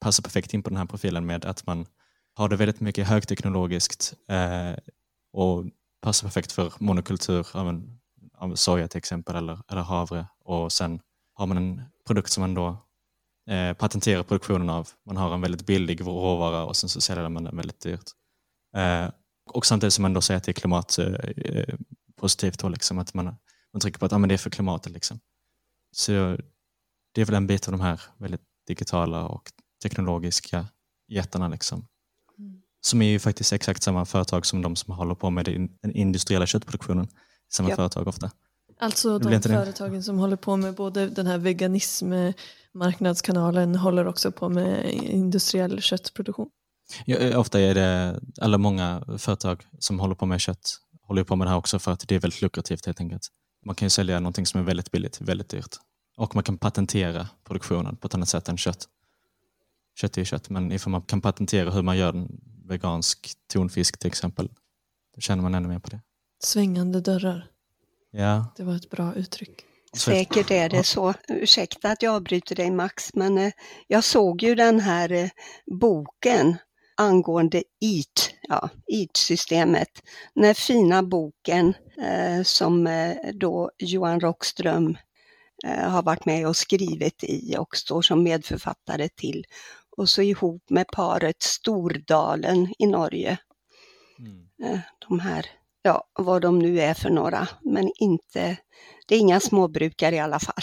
passar 0.00 0.22
perfekt 0.22 0.54
in 0.54 0.62
på 0.62 0.70
den 0.70 0.76
här 0.76 0.86
profilen 0.86 1.26
med 1.26 1.44
att 1.44 1.66
man 1.66 1.86
har 2.34 2.48
det 2.48 2.56
väldigt 2.56 2.80
mycket 2.80 3.06
högteknologiskt 3.06 4.14
eh, 4.28 4.72
och 5.32 5.64
passar 6.00 6.28
perfekt 6.28 6.52
för 6.52 6.72
monokultur 6.78 7.46
av, 7.52 7.68
en, 7.68 8.00
av 8.34 8.54
soja 8.54 8.88
till 8.88 8.98
exempel 8.98 9.36
eller, 9.36 9.58
eller 9.68 9.82
havre 9.82 10.26
och 10.44 10.72
sen 10.72 11.00
har 11.34 11.46
man 11.46 11.56
en 11.56 11.82
produkt 12.06 12.30
som 12.30 12.40
man 12.40 12.54
då 12.54 12.86
eh, 13.50 13.72
patenterar 13.72 14.22
produktionen 14.22 14.70
av. 14.70 14.88
Man 15.06 15.16
har 15.16 15.34
en 15.34 15.40
väldigt 15.40 15.66
billig 15.66 16.00
råvara 16.00 16.64
och 16.64 16.76
sen 16.76 16.88
så 16.88 17.00
säljer 17.00 17.28
man 17.28 17.44
den 17.44 17.56
väldigt 17.56 17.80
dyrt. 17.80 18.10
Eh, 18.76 19.08
och 19.50 19.66
samtidigt 19.66 19.94
som 19.94 20.02
man 20.02 20.14
då 20.14 20.20
säger 20.20 20.38
att 20.38 20.44
det 20.44 20.50
är 20.50 20.54
klimatpositivt, 20.54 22.62
eh, 22.62 22.66
eh 22.66 22.70
liksom, 22.70 22.98
att 22.98 23.14
man, 23.14 23.24
man 23.72 23.80
trycker 23.80 23.98
på 23.98 24.06
att 24.06 24.12
ah, 24.12 24.18
men 24.18 24.28
det 24.28 24.34
är 24.34 24.38
för 24.38 24.50
klimatet. 24.50 24.92
Liksom. 24.92 25.20
Så 25.90 26.12
det 27.12 27.20
är 27.20 27.24
väl 27.24 27.34
en 27.34 27.46
bit 27.46 27.68
av 27.68 27.72
de 27.72 27.80
här 27.80 28.00
väldigt 28.18 28.42
digitala 28.66 29.26
och 29.26 29.42
teknologiska 29.82 30.66
jättarna. 31.08 31.48
Liksom. 31.48 31.86
Mm. 32.38 32.60
Som 32.80 33.02
är 33.02 33.06
ju 33.06 33.18
faktiskt 33.18 33.52
exakt 33.52 33.82
samma 33.82 34.04
företag 34.04 34.46
som 34.46 34.62
de 34.62 34.76
som 34.76 34.94
håller 34.94 35.14
på 35.14 35.30
med 35.30 35.44
den 35.82 35.92
industriella 35.92 36.46
köttproduktionen. 36.46 37.08
Samma 37.52 37.70
ja. 37.70 37.76
företag 37.76 38.08
ofta. 38.08 38.30
Alltså 38.78 39.18
de 39.18 39.42
företagen 39.42 39.92
det? 39.92 40.02
som 40.02 40.18
håller 40.18 40.36
på 40.36 40.56
med 40.56 40.74
både 40.74 41.08
den 41.08 41.26
här 41.26 41.38
veganism 41.38 42.12
marknadskanalen 42.74 43.74
håller 43.74 44.06
också 44.06 44.32
på 44.32 44.48
med 44.48 44.94
industriell 44.94 45.80
köttproduktion? 45.80 46.48
Ja, 47.04 47.16
eh, 47.16 47.40
ofta 47.40 47.60
är 47.60 47.74
det, 47.74 48.20
eller 48.42 48.58
många 48.58 49.04
företag 49.18 49.66
som 49.78 50.00
håller 50.00 50.14
på 50.14 50.26
med 50.26 50.40
kött 50.40 50.80
håller 51.06 51.24
på 51.24 51.36
med 51.36 51.46
det 51.46 51.50
här 51.50 51.58
också 51.58 51.78
för 51.78 51.92
att 51.92 52.08
det 52.08 52.14
är 52.14 52.20
väldigt 52.20 52.42
lukrativt 52.42 52.86
helt 52.86 53.00
enkelt. 53.00 53.28
Man 53.64 53.74
kan 53.74 53.86
ju 53.86 53.90
sälja 53.90 54.20
någonting 54.20 54.46
som 54.46 54.60
är 54.60 54.64
väldigt 54.64 54.90
billigt, 54.90 55.20
väldigt 55.20 55.48
dyrt. 55.48 55.76
Och 56.16 56.34
man 56.34 56.44
kan 56.44 56.58
patentera 56.58 57.28
produktionen 57.44 57.96
på 57.96 58.06
ett 58.06 58.14
annat 58.14 58.28
sätt 58.28 58.48
än 58.48 58.56
kött. 58.56 58.88
Kött 59.94 60.18
är 60.18 60.24
kött, 60.24 60.50
men 60.50 60.72
ifall 60.72 60.90
man 60.90 61.02
kan 61.02 61.20
patentera 61.20 61.70
hur 61.70 61.82
man 61.82 61.96
gör 61.96 62.08
en 62.08 62.40
vegansk 62.64 63.32
tonfisk 63.52 63.98
till 63.98 64.08
exempel, 64.08 64.48
då 65.14 65.20
känner 65.20 65.42
man 65.42 65.54
ännu 65.54 65.68
mer 65.68 65.78
på 65.78 65.90
det. 65.90 66.00
Svängande 66.42 67.00
dörrar. 67.00 67.46
Ja. 68.10 68.52
Det 68.56 68.64
var 68.64 68.76
ett 68.76 68.90
bra 68.90 69.14
uttryck. 69.14 69.64
Säkert 69.96 70.50
är 70.50 70.68
det 70.68 70.84
så. 70.84 71.14
Ursäkta 71.28 71.90
att 71.90 72.02
jag 72.02 72.14
avbryter 72.14 72.54
dig 72.54 72.70
Max, 72.70 73.14
men 73.14 73.38
eh, 73.38 73.52
jag 73.86 74.04
såg 74.04 74.42
ju 74.42 74.54
den 74.54 74.80
här 74.80 75.12
eh, 75.12 75.28
boken 75.80 76.56
angående 76.96 77.58
EAT, 77.80 78.30
ja, 78.42 78.68
EAT-systemet. 78.92 79.88
Den 80.34 80.44
här 80.44 80.54
fina 80.54 81.02
boken 81.02 81.74
eh, 81.98 82.42
som 82.42 82.88
då 83.34 83.70
Johan 83.78 84.20
Rockström 84.20 84.96
har 85.64 86.02
varit 86.02 86.24
med 86.24 86.46
och 86.46 86.56
skrivit 86.56 87.24
i 87.24 87.56
och 87.58 87.76
står 87.76 88.02
som 88.02 88.22
medförfattare 88.22 89.08
till. 89.08 89.44
Och 89.96 90.08
så 90.08 90.22
ihop 90.22 90.70
med 90.70 90.86
paret 90.88 91.42
Stordalen 91.42 92.74
i 92.78 92.86
Norge. 92.86 93.38
Mm. 94.18 94.46
Eh, 94.62 94.80
de 95.08 95.20
här, 95.20 95.46
ja 95.82 96.08
vad 96.18 96.42
de 96.42 96.58
nu 96.58 96.80
är 96.80 96.94
för 96.94 97.10
några, 97.10 97.48
men 97.62 97.90
inte, 98.00 98.56
det 99.06 99.14
är 99.14 99.18
inga 99.18 99.40
småbrukare 99.40 100.16
i 100.16 100.18
alla 100.18 100.38
fall. 100.38 100.62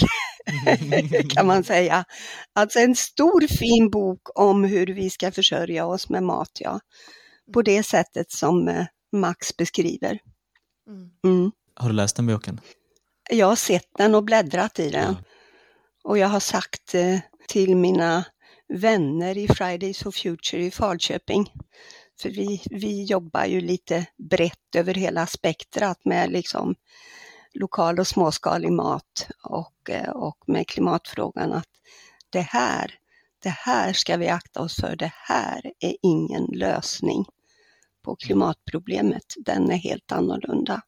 kan 1.29 1.47
man 1.47 1.63
säga. 1.63 2.05
Alltså 2.53 2.79
en 2.79 2.95
stor 2.95 3.47
fin 3.47 3.89
bok 3.89 4.21
om 4.39 4.63
hur 4.63 4.87
vi 4.87 5.09
ska 5.09 5.31
försörja 5.31 5.85
oss 5.85 6.09
med 6.09 6.23
mat, 6.23 6.51
ja. 6.59 6.79
På 7.53 7.61
det 7.61 7.83
sättet 7.83 8.31
som 8.31 8.67
eh, 8.67 8.85
Max 9.11 9.57
beskriver. 9.57 10.19
Mm. 10.87 11.09
mm. 11.23 11.51
Har 11.75 11.89
du 11.89 11.95
läst 11.95 12.15
den 12.15 12.27
boken? 12.27 12.61
Jag 13.33 13.47
har 13.47 13.55
sett 13.55 13.89
den 13.97 14.15
och 14.15 14.23
bläddrat 14.23 14.79
i 14.79 14.89
den. 14.89 15.15
Ja. 15.19 15.23
Och 16.03 16.17
jag 16.17 16.27
har 16.27 16.39
sagt 16.39 16.95
eh, 16.95 17.19
till 17.47 17.75
mina 17.75 18.25
vänner 18.67 19.37
i 19.37 19.47
Fridays 19.47 19.99
for 19.99 20.11
Future 20.11 20.63
i 20.63 20.71
Falköping, 20.71 21.51
för 22.21 22.29
vi, 22.29 22.61
vi 22.69 23.03
jobbar 23.03 23.45
ju 23.45 23.61
lite 23.61 24.05
brett 24.17 24.75
över 24.75 24.93
hela 24.93 25.27
spektrat 25.27 26.05
med 26.05 26.31
liksom 26.31 26.75
lokal 27.53 27.99
och 27.99 28.07
småskalig 28.07 28.71
mat 28.71 29.27
och, 29.43 29.89
eh, 29.89 30.09
och 30.09 30.37
med 30.47 30.67
klimatfrågan 30.67 31.53
att 31.53 31.69
det 32.29 32.41
här, 32.41 32.95
det 33.39 33.49
här 33.49 33.93
ska 33.93 34.17
vi 34.17 34.27
akta 34.27 34.61
oss 34.61 34.75
för, 34.75 34.95
det 34.95 35.11
här 35.13 35.71
är 35.79 35.95
ingen 36.01 36.45
lösning 36.45 37.25
på 38.01 38.15
klimatproblemet, 38.15 39.35
den 39.37 39.71
är 39.71 39.77
helt 39.77 40.11
annorlunda. 40.11 40.81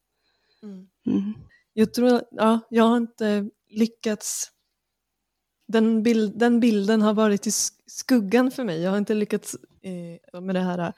Mm. 1.08 1.34
Jag 1.77 1.93
tror, 1.93 2.21
ja, 2.31 2.59
jag 2.69 2.83
har 2.83 2.97
inte 2.97 3.49
lyckats 3.69 4.51
den, 5.67 6.03
bild, 6.03 6.39
den 6.39 6.59
bilden 6.59 7.01
har 7.01 7.13
varit 7.13 7.47
i 7.47 7.51
skuggan 7.85 8.51
för 8.51 8.63
mig. 8.63 8.81
Jag 8.81 8.91
har 8.91 8.97
inte 8.97 9.13
lyckats 9.13 9.55
eh, 9.81 10.41
med 10.41 10.55
det 10.55 10.61
här 10.61 10.93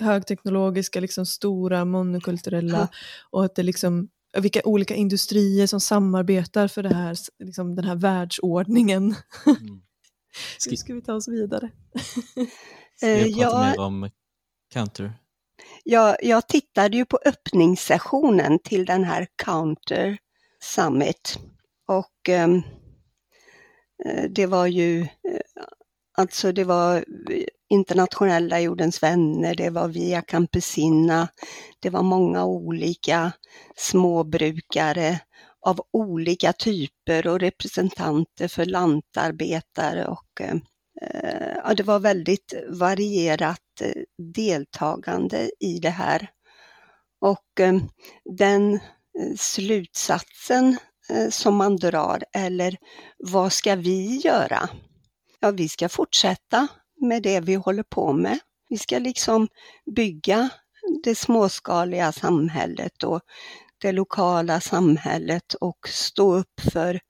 högteknologiska, 0.00 1.00
liksom 1.00 1.26
stora, 1.26 1.84
monokulturella 1.84 2.78
ja. 2.78 2.88
och 3.30 3.44
att 3.44 3.54
det 3.54 3.62
liksom 3.62 4.08
vilka 4.38 4.60
olika 4.64 4.94
industrier 4.94 5.66
som 5.66 5.80
samarbetar 5.80 6.68
för 6.68 6.82
det 6.82 6.94
här, 6.94 7.16
liksom 7.38 7.74
den 7.74 7.84
här 7.84 7.96
världsordningen. 7.96 9.02
Mm. 9.46 9.82
Hur 10.70 10.76
ska 10.76 10.94
vi 10.94 11.02
ta 11.02 11.14
oss 11.14 11.28
vidare? 11.28 11.70
Ska 12.96 13.06
vi 13.06 13.34
prata 13.34 13.40
jag, 13.40 13.70
mer 13.70 13.80
om 13.80 14.10
Counter? 14.72 15.12
Jag, 15.86 16.16
jag 16.22 16.48
tittade 16.48 16.96
ju 16.96 17.04
på 17.04 17.18
öppningssessionen 17.24 18.58
till 18.58 18.84
den 18.84 19.04
här 19.04 19.26
Counter 19.44 20.18
Summit 20.62 21.38
och 21.88 22.28
ehm, 22.28 22.62
eh, 24.04 24.24
det 24.30 24.46
var 24.46 24.66
ju, 24.66 25.00
eh, 25.00 25.08
alltså 26.18 26.52
det 26.52 26.64
var 26.64 26.96
eh, 26.96 27.44
internationella 27.68 28.60
jordens 28.60 29.02
vänner, 29.02 29.54
det 29.54 29.70
var 29.70 29.88
Via 29.88 30.22
Campesina, 30.22 31.28
det 31.80 31.90
var 31.90 32.02
många 32.02 32.44
olika 32.44 33.32
småbrukare 33.76 35.20
av 35.66 35.80
olika 35.92 36.52
typer 36.52 37.26
och 37.26 37.40
representanter 37.40 38.48
för 38.48 38.64
lantarbetare 38.64 40.06
och 40.06 40.40
eh, 40.40 40.56
ja, 41.64 41.74
det 41.74 41.82
var 41.82 41.98
väldigt 41.98 42.54
varierat. 42.68 43.63
Eh, 43.80 44.02
deltagande 44.18 45.50
i 45.60 45.78
det 45.78 45.90
här. 45.90 46.30
Och 47.20 47.60
eh, 47.60 47.74
den 48.24 48.74
eh, 48.74 49.36
slutsatsen 49.36 50.76
som 51.30 51.56
man 51.56 51.76
drar, 51.76 52.24
eller 52.32 52.76
vad 53.18 53.52
ska 53.52 53.74
vi 53.74 54.16
göra? 54.16 54.68
Ja, 55.40 55.50
vi 55.50 55.68
ska 55.68 55.88
fortsätta 55.88 56.68
med 57.00 57.22
det 57.22 57.40
vi 57.40 57.54
håller 57.54 57.82
på 57.82 58.12
med. 58.12 58.38
Vi 58.68 58.78
ska 58.78 58.98
liksom 58.98 59.48
bygga 59.96 60.48
det 61.04 61.14
småskaliga 61.14 62.12
samhället 62.12 63.02
och 63.02 63.20
det 63.78 63.92
lokala 63.92 64.60
samhället 64.60 65.54
och 65.54 65.88
stå 65.88 66.34
upp 66.34 66.60
för 66.72 67.00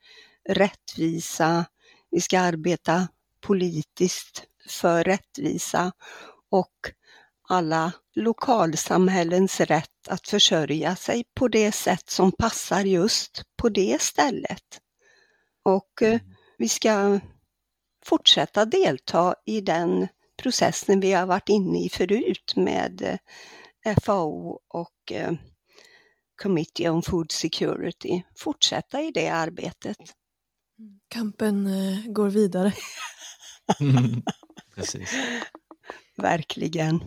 rättvisa. 0.49 1.65
Vi 2.11 2.21
ska 2.21 2.41
arbeta 2.41 3.09
politiskt 3.41 4.45
för 4.69 5.05
rättvisa 5.05 5.93
och 6.51 6.93
alla 7.49 7.93
lokalsamhällens 8.15 9.61
rätt 9.61 10.09
att 10.09 10.29
försörja 10.29 10.97
sig 10.97 11.25
på 11.35 11.49
det 11.49 11.73
sätt 11.73 12.11
som 12.11 12.33
passar 12.33 12.85
just 12.85 13.43
på 13.57 13.69
det 13.69 14.03
stället. 14.03 14.81
Och 15.65 16.03
eh, 16.03 16.21
vi 16.59 16.69
ska 16.69 17.21
fortsätta 18.05 18.65
delta 18.65 19.35
i 19.47 19.61
den 19.61 20.09
processen 20.43 21.01
vi 21.01 21.13
har 21.13 21.27
varit 21.27 21.49
inne 21.49 21.85
i 21.85 21.89
förut 21.89 22.53
med 22.57 23.19
eh, 23.85 23.97
FAO 24.03 24.61
och 24.69 25.13
eh, 25.13 25.33
Committee 26.43 26.91
on 26.91 27.03
Food 27.03 27.33
Security. 27.33 28.23
Fortsätta 28.37 29.03
i 29.03 29.11
det 29.11 29.29
arbetet. 29.29 29.97
Kampen 31.09 31.67
eh, 31.67 32.07
går 32.07 32.29
vidare. 32.29 32.73
Precis. 34.75 35.15
Verkligen. 36.17 37.05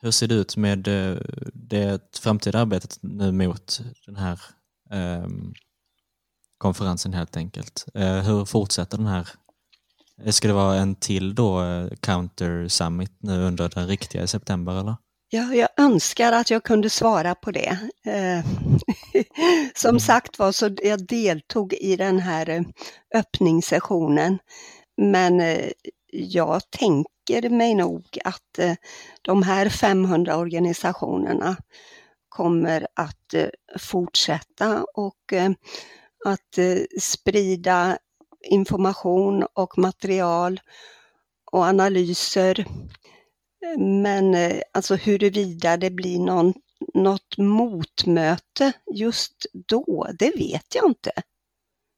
Hur 0.00 0.10
ser 0.10 0.26
det 0.26 0.34
ut 0.34 0.56
med 0.56 0.88
det 1.52 2.18
framtida 2.18 2.58
arbetet 2.58 2.98
nu 3.00 3.32
mot 3.32 3.80
den 4.06 4.16
här 4.16 4.40
um, 4.90 5.54
konferensen 6.58 7.12
helt 7.14 7.36
enkelt. 7.36 7.86
Eh, 7.94 8.18
hur 8.18 8.44
fortsätter 8.44 8.96
den 8.96 9.06
här? 9.06 9.28
Eh, 10.24 10.30
ska 10.30 10.48
det 10.48 10.54
vara 10.54 10.76
en 10.76 10.94
till 10.94 11.34
då, 11.34 11.62
eh, 11.62 11.88
Counter 12.00 12.68
Summit 12.68 13.12
nu 13.18 13.42
under 13.42 13.68
den 13.68 13.86
riktiga 13.86 14.22
i 14.22 14.28
september 14.28 14.80
eller? 14.80 14.96
Ja, 15.30 15.54
jag 15.54 15.68
önskar 15.76 16.32
att 16.32 16.50
jag 16.50 16.64
kunde 16.64 16.90
svara 16.90 17.34
på 17.34 17.50
det. 17.50 17.78
Som 19.74 19.88
mm. 19.88 20.00
sagt 20.00 20.38
var 20.38 20.52
så 20.52 20.70
jag 20.82 21.06
deltog 21.06 21.72
i 21.72 21.96
den 21.96 22.18
här 22.18 22.64
öppningssessionen. 23.14 24.38
Men 25.00 25.40
eh, 25.40 25.70
jag 26.12 26.70
tänker 26.70 27.50
mig 27.50 27.74
nog 27.74 28.18
att 28.24 28.58
eh, 28.58 28.74
de 29.22 29.42
här 29.42 29.68
500 29.68 30.36
organisationerna 30.36 31.56
kommer 32.28 32.86
att 32.94 33.34
eh, 33.34 33.48
fortsätta 33.78 34.84
och 34.94 35.32
att 36.24 36.58
sprida 37.00 37.98
information 38.50 39.46
och 39.54 39.78
material 39.78 40.60
och 41.52 41.62
analyser. 41.62 42.66
Men 43.78 44.52
alltså 44.72 44.94
huruvida 44.94 45.76
det 45.76 45.90
blir 45.90 46.18
någon, 46.18 46.54
något 46.94 47.38
motmöte 47.38 48.72
just 48.94 49.46
då, 49.52 50.08
det 50.18 50.36
vet 50.36 50.74
jag 50.74 50.86
inte. 50.86 51.12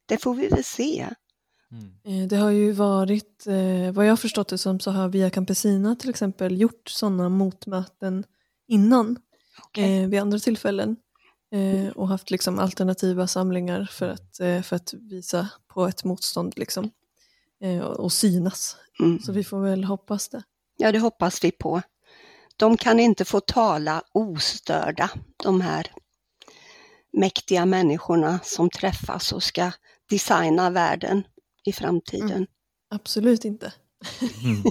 Det 0.07 0.19
får 0.19 0.35
vi 0.35 0.49
väl 0.49 0.65
se. 0.65 1.07
Mm. 1.72 2.22
Eh, 2.22 2.28
det 2.28 2.37
har 2.37 2.50
ju 2.50 2.72
varit, 2.72 3.46
vad 3.92 4.06
jag 4.06 4.12
har 4.12 4.16
förstått 4.16 4.48
det 4.48 4.59
som, 4.59 4.80
så 4.80 4.90
har 4.90 5.09
Via 5.09 5.30
Campesina 5.30 5.96
till 5.96 6.11
exempel 6.11 6.61
gjort 6.61 6.88
sådana 6.88 7.28
motmöten 7.28 8.24
innan 8.68 9.18
okay. 9.68 10.06
vid 10.06 10.20
andra 10.20 10.38
tillfällen. 10.38 10.96
Eh, 11.52 11.92
och 11.92 12.09
haft 12.09 12.30
liksom 12.30 12.59
alternativa 12.59 13.26
samlingar 13.26 13.88
för 13.92 14.09
att, 14.09 14.40
eh, 14.40 14.62
för 14.62 14.76
att 14.76 14.94
visa 14.94 15.48
på 15.68 15.87
ett 15.87 16.04
motstånd 16.04 16.52
liksom, 16.56 16.90
eh, 17.62 17.80
och 17.80 18.12
synas. 18.12 18.76
Mm. 19.00 19.18
Så 19.18 19.33
vi 19.33 19.44
får 19.44 19.61
väl 19.61 19.85
hoppas 19.85 20.28
det. 20.28 20.42
Ja, 20.76 20.92
det 20.92 20.98
hoppas 20.98 21.44
vi 21.44 21.50
på. 21.50 21.83
De 22.56 22.76
kan 22.76 23.00
inte 23.00 23.24
få 23.24 23.40
tala 23.40 24.02
ostörda, 24.12 25.11
de 25.44 25.61
här 25.61 25.87
mäktiga 27.12 27.66
människorna 27.66 28.40
som 28.42 28.70
träffas 28.70 29.33
och 29.33 29.42
ska 29.42 29.72
designa 30.11 30.70
världen 30.70 31.22
i 31.64 31.73
framtiden. 31.73 32.31
Mm. 32.31 32.46
Absolut 32.90 33.44
inte. 33.44 33.73
mm. 34.44 34.62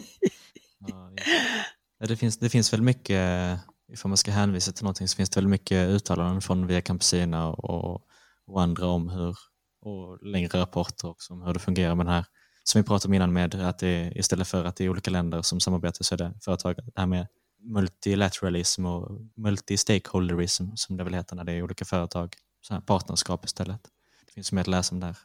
ja, 1.99 2.07
det, 2.07 2.17
finns, 2.17 2.37
det 2.37 2.49
finns 2.49 2.73
väl 2.73 2.81
mycket 2.81 3.59
ifall 3.91 4.09
man 4.09 4.17
ska 4.17 4.31
hänvisa 4.31 4.71
till 4.71 4.83
någonting 4.83 5.07
så 5.07 5.15
finns 5.15 5.29
det 5.29 5.37
väldigt 5.37 5.51
mycket 5.51 5.89
uttalanden 5.89 6.41
från 6.41 6.67
Via 6.67 6.81
Campesina 6.81 7.49
och, 7.49 8.01
och 8.47 8.61
andra 8.61 8.87
om 8.87 9.09
hur, 9.09 9.37
och 9.81 10.23
längre 10.25 10.59
rapporter 10.59 11.09
också 11.09 11.33
om 11.33 11.41
hur 11.41 11.53
det 11.53 11.59
fungerar 11.59 11.95
med 11.95 12.05
den 12.05 12.13
här, 12.13 12.25
som 12.63 12.81
vi 12.81 12.87
pratade 12.87 13.09
om 13.09 13.13
innan 13.13 13.33
med 13.33 13.55
att 13.55 13.79
det 13.79 14.11
istället 14.15 14.47
för 14.47 14.65
att 14.65 14.75
det 14.75 14.85
är 14.85 14.89
olika 14.89 15.11
länder 15.11 15.41
som 15.41 15.59
samarbetar 15.59 16.03
så 16.03 16.15
är 16.15 16.17
det 16.17 16.33
företag, 16.41 16.75
det 16.75 16.99
här 16.99 17.05
med 17.05 17.27
multilateralism 17.59 18.85
och 18.85 19.19
multi-stakeholderism 19.35 20.75
som 20.75 20.97
det 20.97 21.03
väl 21.03 21.13
heter 21.13 21.35
när 21.35 21.43
det 21.43 21.51
är 21.51 21.63
olika 21.63 21.85
företag, 21.85 22.35
så 22.61 22.73
här 22.73 22.81
partnerskap 22.81 23.45
istället. 23.45 23.81
Det 24.25 24.31
finns 24.31 24.51
mer 24.51 24.61
att 24.61 24.67
läsa 24.67 24.95
om 24.95 24.99
där, 24.99 25.17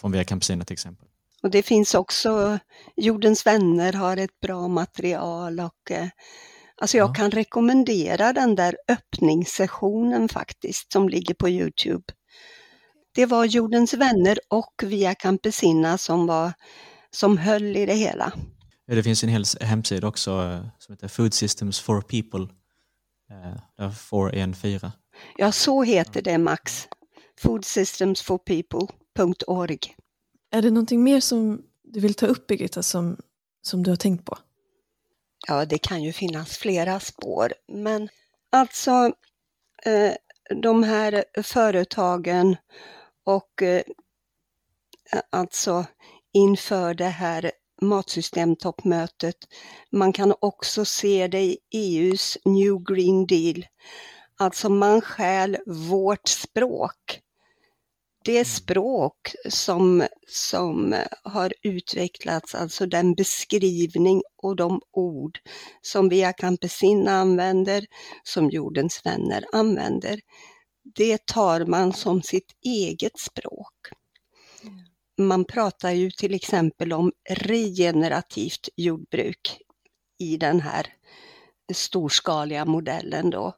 från 0.00 0.12
Via 0.12 0.24
Campesina 0.24 0.64
till 0.64 0.74
exempel. 0.74 1.08
Och 1.42 1.50
det 1.50 1.62
finns 1.62 1.94
också, 1.94 2.58
Jordens 2.96 3.46
vänner 3.46 3.92
har 3.92 4.16
ett 4.16 4.40
bra 4.40 4.68
material 4.68 5.60
och 5.60 5.90
eh, 5.90 6.08
Alltså 6.82 6.96
jag 6.96 7.08
ja. 7.08 7.14
kan 7.14 7.30
rekommendera 7.30 8.32
den 8.32 8.54
där 8.54 8.76
öppningssessionen 8.88 10.28
faktiskt 10.28 10.92
som 10.92 11.08
ligger 11.08 11.34
på 11.34 11.48
Youtube. 11.48 12.04
Det 13.14 13.26
var 13.26 13.44
Jordens 13.44 13.94
vänner 13.94 14.38
och 14.48 14.74
Via 14.82 15.14
Campesina 15.14 15.98
som, 15.98 16.26
var, 16.26 16.52
som 17.10 17.38
höll 17.38 17.76
i 17.76 17.86
det 17.86 17.94
hela. 17.94 18.32
Det 18.86 19.02
finns 19.02 19.22
en 19.22 19.28
hel 19.28 19.44
hemsida 19.60 20.08
också 20.08 20.30
eh, 20.30 20.66
som 20.78 20.92
heter 20.92 21.08
Food 21.08 21.34
Systems 21.34 21.80
for 21.80 22.00
People. 22.00 22.54
Eh, 23.30 23.54
där 23.78 23.90
får 23.90 24.34
en 24.34 24.54
fyra. 24.54 24.92
Ja, 25.36 25.52
så 25.52 25.82
heter 25.82 26.22
det 26.22 26.38
Max. 26.38 26.88
Foodsystemsforpeople.org. 27.40 29.78
Är 30.54 30.62
det 30.62 30.70
någonting 30.70 31.04
mer 31.04 31.20
som 31.20 31.62
du 31.82 32.00
vill 32.00 32.14
ta 32.14 32.26
upp 32.26 32.46
Birgitta 32.46 32.82
som, 32.82 33.16
som 33.62 33.82
du 33.82 33.90
har 33.90 33.96
tänkt 33.96 34.24
på? 34.24 34.38
Ja, 35.48 35.64
det 35.64 35.78
kan 35.78 36.02
ju 36.02 36.12
finnas 36.12 36.56
flera 36.56 37.00
spår, 37.00 37.52
men 37.68 38.08
alltså 38.50 39.12
eh, 39.84 40.12
de 40.62 40.82
här 40.82 41.24
företagen 41.42 42.56
och 43.24 43.62
eh, 43.62 43.82
alltså 45.30 45.86
inför 46.32 46.94
det 46.94 47.04
här 47.04 47.52
matsystemtoppmötet. 47.80 49.36
Man 49.92 50.12
kan 50.12 50.34
också 50.40 50.84
se 50.84 51.28
det 51.28 51.42
i 51.42 51.58
EUs 51.70 52.38
New 52.44 52.84
Green 52.84 53.26
Deal. 53.26 53.66
Alltså 54.36 54.68
man 54.68 55.00
stjäl 55.00 55.58
vårt 55.66 56.28
språk. 56.28 57.21
Det 58.24 58.44
Mm. 58.44 58.44
språk 58.44 59.34
som, 59.48 60.06
som 60.28 60.96
har 61.24 61.54
utvecklats, 61.62 62.54
alltså 62.54 62.86
den 62.86 63.14
beskrivning 63.14 64.22
och 64.36 64.56
de 64.56 64.80
ord 64.92 65.38
som 65.82 66.08
Via 66.08 66.32
Campesina 66.32 67.12
använder, 67.12 67.86
som 68.24 68.50
Jordens 68.50 69.06
vänner 69.06 69.44
använder. 69.52 70.20
Det 70.96 71.26
tar 71.26 71.66
man 71.66 71.92
som 71.92 72.22
sitt 72.22 72.52
eget 72.64 73.18
språk. 73.18 73.74
Man 75.18 75.44
pratar 75.44 75.90
ju 75.90 76.10
till 76.10 76.34
exempel 76.34 76.92
om 76.92 77.12
regenerativt 77.30 78.68
jordbruk 78.76 79.58
i 80.18 80.36
den 80.36 80.60
här 80.60 80.86
storskaliga 81.74 82.64
modellen 82.64 83.30
då. 83.30 83.56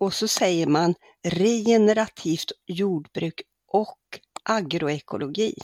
Och 0.00 0.14
så 0.14 0.28
säger 0.28 0.66
man 0.66 0.94
regenerativt 1.22 2.52
jordbruk 2.66 3.42
och 3.70 3.98
agroekologi. 4.42 5.54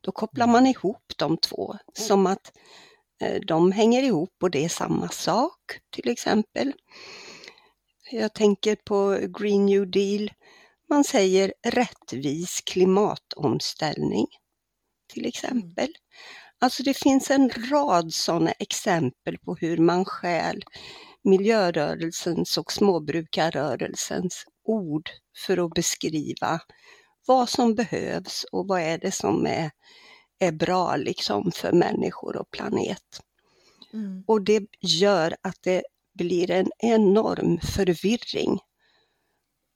Då 0.00 0.12
kopplar 0.12 0.46
man 0.46 0.66
ihop 0.66 1.12
de 1.16 1.36
två 1.36 1.76
som 1.92 2.26
att 2.26 2.52
eh, 3.20 3.40
de 3.46 3.72
hänger 3.72 4.02
ihop 4.02 4.34
och 4.42 4.50
det 4.50 4.64
är 4.64 4.68
samma 4.68 5.08
sak 5.08 5.80
till 5.90 6.10
exempel. 6.10 6.72
Jag 8.10 8.34
tänker 8.34 8.76
på 8.76 9.18
Green 9.38 9.66
New 9.66 9.90
Deal. 9.90 10.30
Man 10.88 11.04
säger 11.04 11.54
rättvis 11.66 12.60
klimatomställning 12.60 14.26
till 15.12 15.26
exempel. 15.26 15.88
Alltså 16.60 16.82
det 16.82 16.94
finns 16.94 17.30
en 17.30 17.50
rad 17.50 18.14
sådana 18.14 18.50
exempel 18.50 19.38
på 19.38 19.54
hur 19.54 19.78
man 19.78 20.04
stjäl 20.04 20.64
miljörörelsens 21.24 22.58
och 22.58 22.72
småbrukarrörelsens 22.72 24.44
ord 24.64 25.10
för 25.46 25.66
att 25.66 25.74
beskriva 25.74 26.60
vad 27.28 27.48
som 27.48 27.74
behövs 27.74 28.44
och 28.52 28.68
vad 28.68 28.80
är 28.80 28.98
det 28.98 29.12
som 29.12 29.46
är, 29.46 29.70
är 30.38 30.52
bra 30.52 30.96
liksom 30.96 31.52
för 31.52 31.72
människor 31.72 32.36
och 32.36 32.50
planet. 32.50 33.22
Mm. 33.92 34.24
Och 34.26 34.42
det 34.42 34.66
gör 34.80 35.36
att 35.42 35.56
det 35.62 35.82
blir 36.14 36.50
en 36.50 36.70
enorm 36.78 37.60
förvirring. 37.60 38.58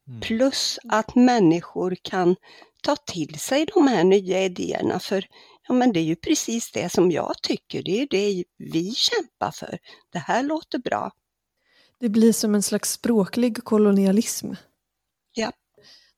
Mm. 0.08 0.20
Plus 0.20 0.78
att 0.88 1.14
människor 1.14 1.96
kan 2.02 2.36
ta 2.82 2.96
till 2.96 3.38
sig 3.38 3.66
de 3.74 3.86
här 3.86 4.04
nya 4.04 4.44
idéerna 4.44 4.98
för 4.98 5.26
ja, 5.68 5.74
men 5.74 5.92
det 5.92 6.00
är 6.00 6.04
ju 6.04 6.16
precis 6.16 6.72
det 6.72 6.92
som 6.92 7.10
jag 7.10 7.34
tycker, 7.42 7.82
det 7.82 8.02
är 8.02 8.06
det 8.10 8.44
vi 8.58 8.94
kämpar 8.94 9.50
för. 9.50 9.78
Det 10.12 10.18
här 10.18 10.42
låter 10.42 10.78
bra. 10.78 11.12
Det 12.00 12.08
blir 12.08 12.32
som 12.32 12.54
en 12.54 12.62
slags 12.62 12.92
språklig 12.92 13.64
kolonialism. 13.64 14.52
Ja. 15.32 15.52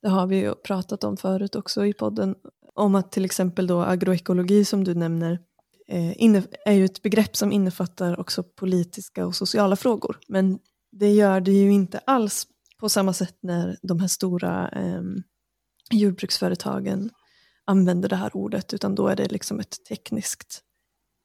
Det 0.04 0.10
har 0.10 0.26
vi 0.26 0.36
ju 0.36 0.54
pratat 0.54 1.04
om 1.04 1.16
förut 1.16 1.56
också 1.56 1.86
i 1.86 1.92
podden. 1.92 2.34
Om 2.74 2.94
att 2.94 3.12
till 3.12 3.24
exempel 3.24 3.66
då 3.66 3.80
agroekologi 3.80 4.64
som 4.64 4.84
du 4.84 4.94
nämner 4.94 5.38
eh, 5.88 6.10
är 6.64 6.72
ju 6.72 6.84
ett 6.84 7.02
begrepp 7.02 7.36
som 7.36 7.52
innefattar 7.52 8.20
också 8.20 8.42
politiska 8.42 9.26
och 9.26 9.36
sociala 9.36 9.76
frågor. 9.76 10.18
Men 10.28 10.58
det 10.92 11.10
gör 11.12 11.40
det 11.40 11.52
ju 11.52 11.72
inte 11.72 11.98
alls 11.98 12.46
på 12.80 12.88
samma 12.88 13.12
sätt 13.12 13.36
när 13.40 13.78
de 13.82 14.00
här 14.00 14.08
stora 14.08 14.68
eh, 14.68 15.02
jordbruksföretagen 15.90 17.10
använder 17.66 18.08
det 18.08 18.16
här 18.16 18.36
ordet 18.36 18.74
utan 18.74 18.94
då 18.94 19.08
är 19.08 19.16
det 19.16 19.32
liksom 19.32 19.60
ett 19.60 19.84
tekniskt, 19.88 20.62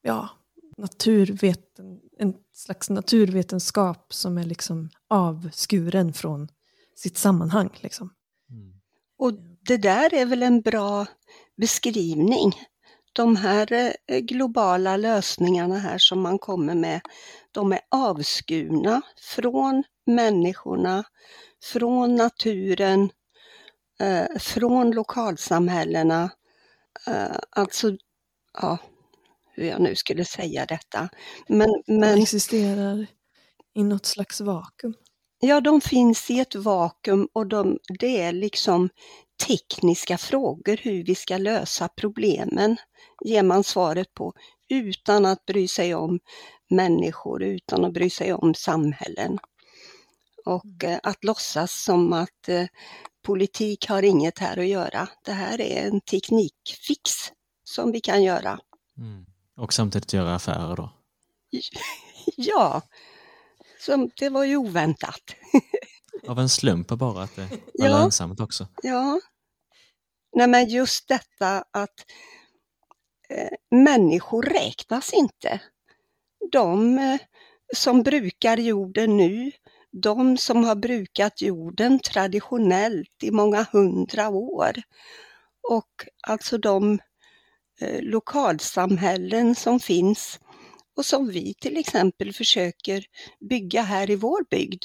ja, 0.02 0.30
naturveten, 0.78 2.00
en 2.18 2.34
slags 2.54 2.90
naturvetenskap 2.90 4.14
som 4.14 4.38
är 4.38 4.46
liksom 4.46 4.90
avskuren 5.10 6.14
från 6.14 6.48
sitt 6.96 7.18
sammanhang. 7.18 7.70
Liksom. 7.82 8.10
Och 9.20 9.34
det 9.66 9.78
där 9.78 10.14
är 10.14 10.26
väl 10.26 10.44
en 10.44 10.62
bra 10.62 11.06
beskrivning. 11.58 12.54
De 13.14 13.36
här 13.36 13.94
eh, 14.08 14.20
globala 14.20 14.98
lösningarna 14.98 15.78
här 15.78 15.98
som 15.98 16.22
man 16.22 16.40
kommer 16.40 16.76
med, 16.76 17.02
de 17.52 17.72
är 17.72 17.80
avskurna 17.92 19.02
från 19.22 19.84
människorna, 20.06 21.04
från 21.64 22.16
naturen, 22.16 23.10
eh, 24.00 24.38
från 24.40 24.92
lokalsamhällena. 24.92 26.30
Eh, 27.08 27.38
alltså, 27.50 27.98
ja, 28.62 28.78
hur 29.54 29.66
jag 29.66 29.82
nu 29.82 29.96
skulle 29.96 30.26
säga 30.26 30.66
detta. 30.66 31.10
Men, 31.48 31.70
De 31.86 32.00
men 32.00 32.22
existerar 32.22 33.08
i 33.74 33.84
något 33.84 34.06
slags 34.06 34.42
vakuum. 34.42 34.94
Ja, 35.42 35.62
de 35.62 35.82
finns 35.82 36.30
i 36.30 36.40
ett 36.40 36.56
vakuum 36.56 37.28
och 37.34 37.48
de, 37.48 37.80
det 38.00 38.22
är 38.22 38.32
liksom 38.32 38.90
tekniska 39.48 40.18
frågor 40.18 40.78
hur 40.82 41.04
vi 41.04 41.16
ska 41.16 41.38
lösa 41.38 41.88
problemen, 41.88 42.78
ger 43.26 43.44
man 43.44 43.64
svaret 43.64 44.14
på, 44.14 44.34
utan 44.70 45.26
att 45.26 45.46
bry 45.46 45.68
sig 45.68 45.96
om 45.96 46.20
människor, 46.70 47.44
utan 47.44 47.86
att 47.86 47.94
bry 47.94 48.10
sig 48.10 48.34
om 48.34 48.54
samhällen. 48.54 49.38
Och 50.46 50.84
eh, 50.84 51.00
att 51.04 51.24
låtsas 51.24 51.84
som 51.84 52.14
att 52.14 52.50
eh, 52.50 52.66
politik 53.26 53.88
har 53.90 54.04
inget 54.04 54.40
här 54.40 54.58
att 54.58 54.68
göra. 54.68 55.08
Det 55.26 55.34
här 55.34 55.62
är 55.62 55.88
en 55.88 56.02
teknikfix 56.02 57.12
som 57.64 57.92
vi 57.92 58.02
kan 58.02 58.24
göra. 58.24 58.60
Mm. 58.98 59.26
Och 59.58 59.74
samtidigt 59.74 60.14
göra 60.14 60.36
affärer 60.36 60.76
då. 60.76 60.90
Ja, 62.36 62.82
som, 63.80 64.10
det 64.20 64.30
var 64.30 64.44
ju 64.44 64.58
oväntat. 64.58 65.22
Av 66.28 66.40
en 66.40 66.50
slump 66.50 66.88
bara 66.88 67.24
att 67.24 67.36
det 67.36 67.42
var 67.50 67.58
Ja. 67.74 67.88
lönsamt 68.00 68.40
också. 68.40 68.68
Ja. 68.84 69.20
Nej 70.36 70.48
men 70.48 70.70
just 70.70 71.08
detta 71.08 71.64
att 71.72 72.06
eh, 73.30 73.78
människor 73.80 74.44
räknas 74.44 75.14
inte. 75.14 75.62
De 76.52 76.98
eh, 76.98 77.20
som 77.76 78.04
brukar 78.04 78.58
jorden 78.58 79.18
nu, 79.18 79.52
de 79.92 80.38
som 80.38 80.64
har 80.64 80.76
brukat 80.76 81.42
jorden 81.42 82.00
traditionellt 82.00 83.24
i 83.24 83.32
många 83.32 83.66
hundra 83.72 84.30
år. 84.30 84.72
Och 85.70 86.06
alltså 86.28 86.58
de 86.58 87.00
eh, 87.82 88.02
lokalsamhällen 88.02 89.56
som 89.56 89.80
finns 89.80 90.40
och 90.96 91.06
som 91.06 91.28
vi 91.28 91.54
till 91.54 91.78
exempel 91.78 92.34
försöker 92.34 93.06
bygga 93.50 93.82
här 93.82 94.10
i 94.10 94.16
vår 94.16 94.46
bygd. 94.50 94.84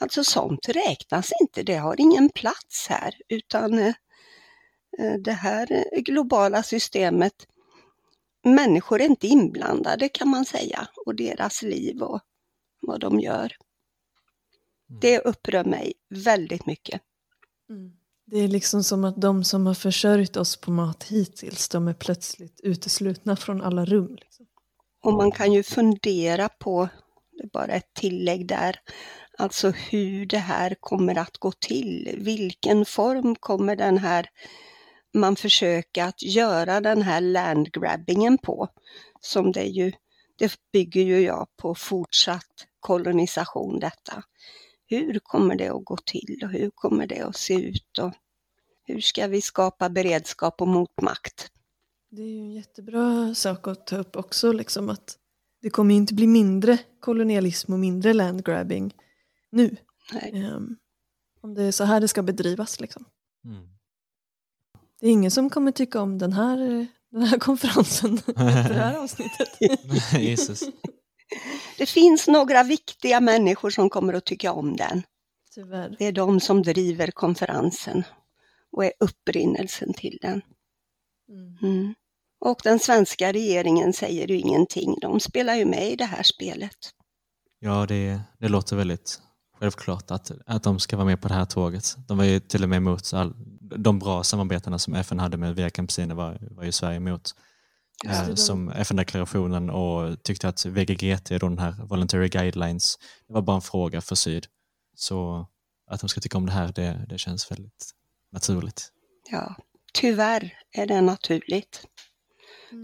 Alltså 0.00 0.24
sånt 0.24 0.68
räknas 0.68 1.32
inte, 1.40 1.62
det 1.62 1.76
har 1.76 2.00
ingen 2.00 2.28
plats 2.28 2.86
här 2.88 3.14
utan 3.28 3.78
eh, 3.78 3.94
det 5.24 5.32
här 5.32 5.72
eh, 5.72 6.00
globala 6.00 6.62
systemet, 6.62 7.34
människor 8.44 9.00
är 9.00 9.06
inte 9.06 9.26
inblandade 9.26 10.08
kan 10.08 10.28
man 10.28 10.44
säga 10.44 10.88
och 11.06 11.14
deras 11.14 11.62
liv 11.62 12.02
och 12.02 12.20
vad 12.80 13.00
de 13.00 13.20
gör. 13.20 13.52
Det 15.00 15.18
upprör 15.18 15.64
mig 15.64 15.92
väldigt 16.10 16.66
mycket. 16.66 17.00
Det 18.26 18.38
är 18.38 18.48
liksom 18.48 18.84
som 18.84 19.04
att 19.04 19.20
de 19.20 19.44
som 19.44 19.66
har 19.66 19.74
försörjt 19.74 20.36
oss 20.36 20.56
på 20.56 20.70
mat 20.70 21.04
hittills, 21.04 21.68
de 21.68 21.88
är 21.88 21.94
plötsligt 21.94 22.60
uteslutna 22.60 23.36
från 23.36 23.62
alla 23.62 23.84
rum. 23.84 24.16
Liksom. 24.20 24.46
Och 25.02 25.12
man 25.12 25.30
kan 25.30 25.52
ju 25.52 25.62
fundera 25.62 26.48
på, 26.48 26.88
det 27.32 27.42
är 27.42 27.48
bara 27.52 27.72
ett 27.72 27.94
tillägg 27.94 28.48
där, 28.48 28.80
alltså 29.38 29.70
hur 29.70 30.26
det 30.26 30.38
här 30.38 30.76
kommer 30.80 31.18
att 31.18 31.38
gå 31.38 31.52
till. 31.52 32.18
Vilken 32.18 32.84
form 32.84 33.36
kommer 33.36 33.76
den 33.76 33.98
här, 33.98 34.30
man 35.14 35.36
försöka 35.36 36.04
att 36.04 36.22
göra 36.22 36.80
den 36.80 37.02
här 37.02 37.20
landgrabbingen 37.20 38.38
på? 38.38 38.68
Som 39.20 39.52
det 39.52 39.64
ju, 39.64 39.92
det 40.38 40.56
bygger 40.72 41.02
ju 41.02 41.20
jag 41.20 41.46
på 41.56 41.74
fortsatt 41.74 42.66
kolonisation 42.80 43.80
detta. 43.80 44.22
Hur 44.86 45.18
kommer 45.22 45.54
det 45.54 45.68
att 45.68 45.84
gå 45.84 45.96
till 45.96 46.40
och 46.44 46.50
hur 46.50 46.70
kommer 46.74 47.06
det 47.06 47.20
att 47.20 47.36
se 47.36 47.54
ut 47.54 47.98
och 47.98 48.12
hur 48.84 49.00
ska 49.00 49.26
vi 49.26 49.40
skapa 49.40 49.88
beredskap 49.88 50.60
och 50.60 50.68
motmakt? 50.68 51.50
Det 52.10 52.22
är 52.22 52.26
ju 52.26 52.38
en 52.38 52.52
jättebra 52.52 53.34
sak 53.34 53.68
att 53.68 53.86
ta 53.86 53.96
upp 53.96 54.16
också, 54.16 54.52
liksom 54.52 54.88
att 54.88 55.18
det 55.62 55.70
kommer 55.70 55.94
ju 55.94 55.98
inte 55.98 56.14
bli 56.14 56.26
mindre 56.26 56.78
kolonialism 57.00 57.72
och 57.72 57.78
mindre 57.78 58.12
landgrabbing 58.12 58.94
nu. 59.50 59.76
Nej. 60.12 60.32
Ehm, 60.34 60.76
om 61.40 61.54
det 61.54 61.62
är 61.62 61.72
så 61.72 61.84
här 61.84 62.00
det 62.00 62.08
ska 62.08 62.22
bedrivas 62.22 62.80
liksom. 62.80 63.04
Mm. 63.44 63.68
Det 65.00 65.06
är 65.06 65.10
ingen 65.10 65.30
som 65.30 65.50
kommer 65.50 65.72
tycka 65.72 66.00
om 66.00 66.18
den 66.18 66.32
här, 66.32 66.86
den 67.10 67.22
här 67.22 67.38
konferensen 67.38 68.18
efter 68.18 68.68
det 68.68 68.80
här 68.80 68.98
avsnittet. 68.98 69.48
Jesus. 70.12 70.62
Det 71.78 71.86
finns 71.86 72.28
några 72.28 72.62
viktiga 72.62 73.20
människor 73.20 73.70
som 73.70 73.90
kommer 73.90 74.14
att 74.14 74.24
tycka 74.24 74.52
om 74.52 74.76
den. 74.76 75.02
Tyvärr. 75.54 75.96
Det 75.98 76.04
är 76.04 76.12
de 76.12 76.40
som 76.40 76.62
driver 76.62 77.10
konferensen 77.10 78.02
och 78.72 78.84
är 78.84 78.92
upprinnelsen 79.00 79.92
till 79.92 80.18
den. 80.22 80.42
Mm. 81.28 81.56
Mm. 81.62 81.94
Och 82.40 82.60
den 82.64 82.78
svenska 82.78 83.32
regeringen 83.32 83.92
säger 83.92 84.28
ju 84.28 84.38
ingenting. 84.38 84.94
De 85.00 85.20
spelar 85.20 85.54
ju 85.54 85.64
med 85.64 85.90
i 85.90 85.96
det 85.96 86.04
här 86.04 86.22
spelet. 86.22 86.76
Ja, 87.58 87.86
det, 87.86 88.20
det 88.38 88.48
låter 88.48 88.76
väldigt 88.76 89.20
självklart 89.58 90.10
att, 90.10 90.32
att 90.46 90.62
de 90.62 90.78
ska 90.78 90.96
vara 90.96 91.06
med 91.06 91.20
på 91.20 91.28
det 91.28 91.34
här 91.34 91.44
tåget. 91.44 91.96
De 92.08 92.18
var 92.18 92.24
ju 92.24 92.40
till 92.40 92.62
och 92.62 92.68
med 92.68 92.76
emot 92.76 93.12
all, 93.12 93.34
de 93.60 93.98
bra 93.98 94.24
samarbetena 94.24 94.78
som 94.78 94.94
FN 94.94 95.18
hade 95.18 95.36
med 95.36 95.54
Via 95.56 95.70
Campesina 95.70 96.14
var, 96.14 96.38
var 96.50 96.64
ju 96.64 96.72
Sverige 96.72 96.96
emot. 96.96 97.34
Eh, 98.06 98.34
som 98.34 98.68
FN-deklarationen 98.68 99.70
och 99.70 100.22
tyckte 100.22 100.48
att 100.48 100.66
VGGT, 100.66 101.28
då 101.28 101.48
den 101.48 101.58
här 101.58 101.74
Voluntary 101.84 102.28
Guidelines, 102.28 102.98
det 103.26 103.32
var 103.34 103.42
bara 103.42 103.56
en 103.56 103.62
fråga 103.62 104.00
för 104.00 104.14
syd. 104.14 104.46
Så 104.96 105.46
att 105.90 106.00
de 106.00 106.08
ska 106.08 106.20
tycka 106.20 106.38
om 106.38 106.46
det 106.46 106.52
här, 106.52 106.72
det, 106.72 107.06
det 107.08 107.18
känns 107.18 107.50
väldigt 107.50 107.90
naturligt. 108.32 108.92
Ja, 109.30 109.56
tyvärr 109.92 110.52
är 110.72 110.86
det 110.86 111.00
naturligt. 111.00 111.86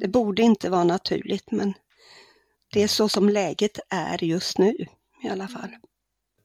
Det 0.00 0.08
borde 0.08 0.42
inte 0.42 0.70
vara 0.70 0.84
naturligt 0.84 1.50
men 1.50 1.74
det 2.72 2.82
är 2.82 2.88
så 2.88 3.08
som 3.08 3.28
läget 3.28 3.78
är 3.90 4.24
just 4.24 4.58
nu 4.58 4.76
i 5.22 5.28
alla 5.28 5.48
fall. 5.48 5.68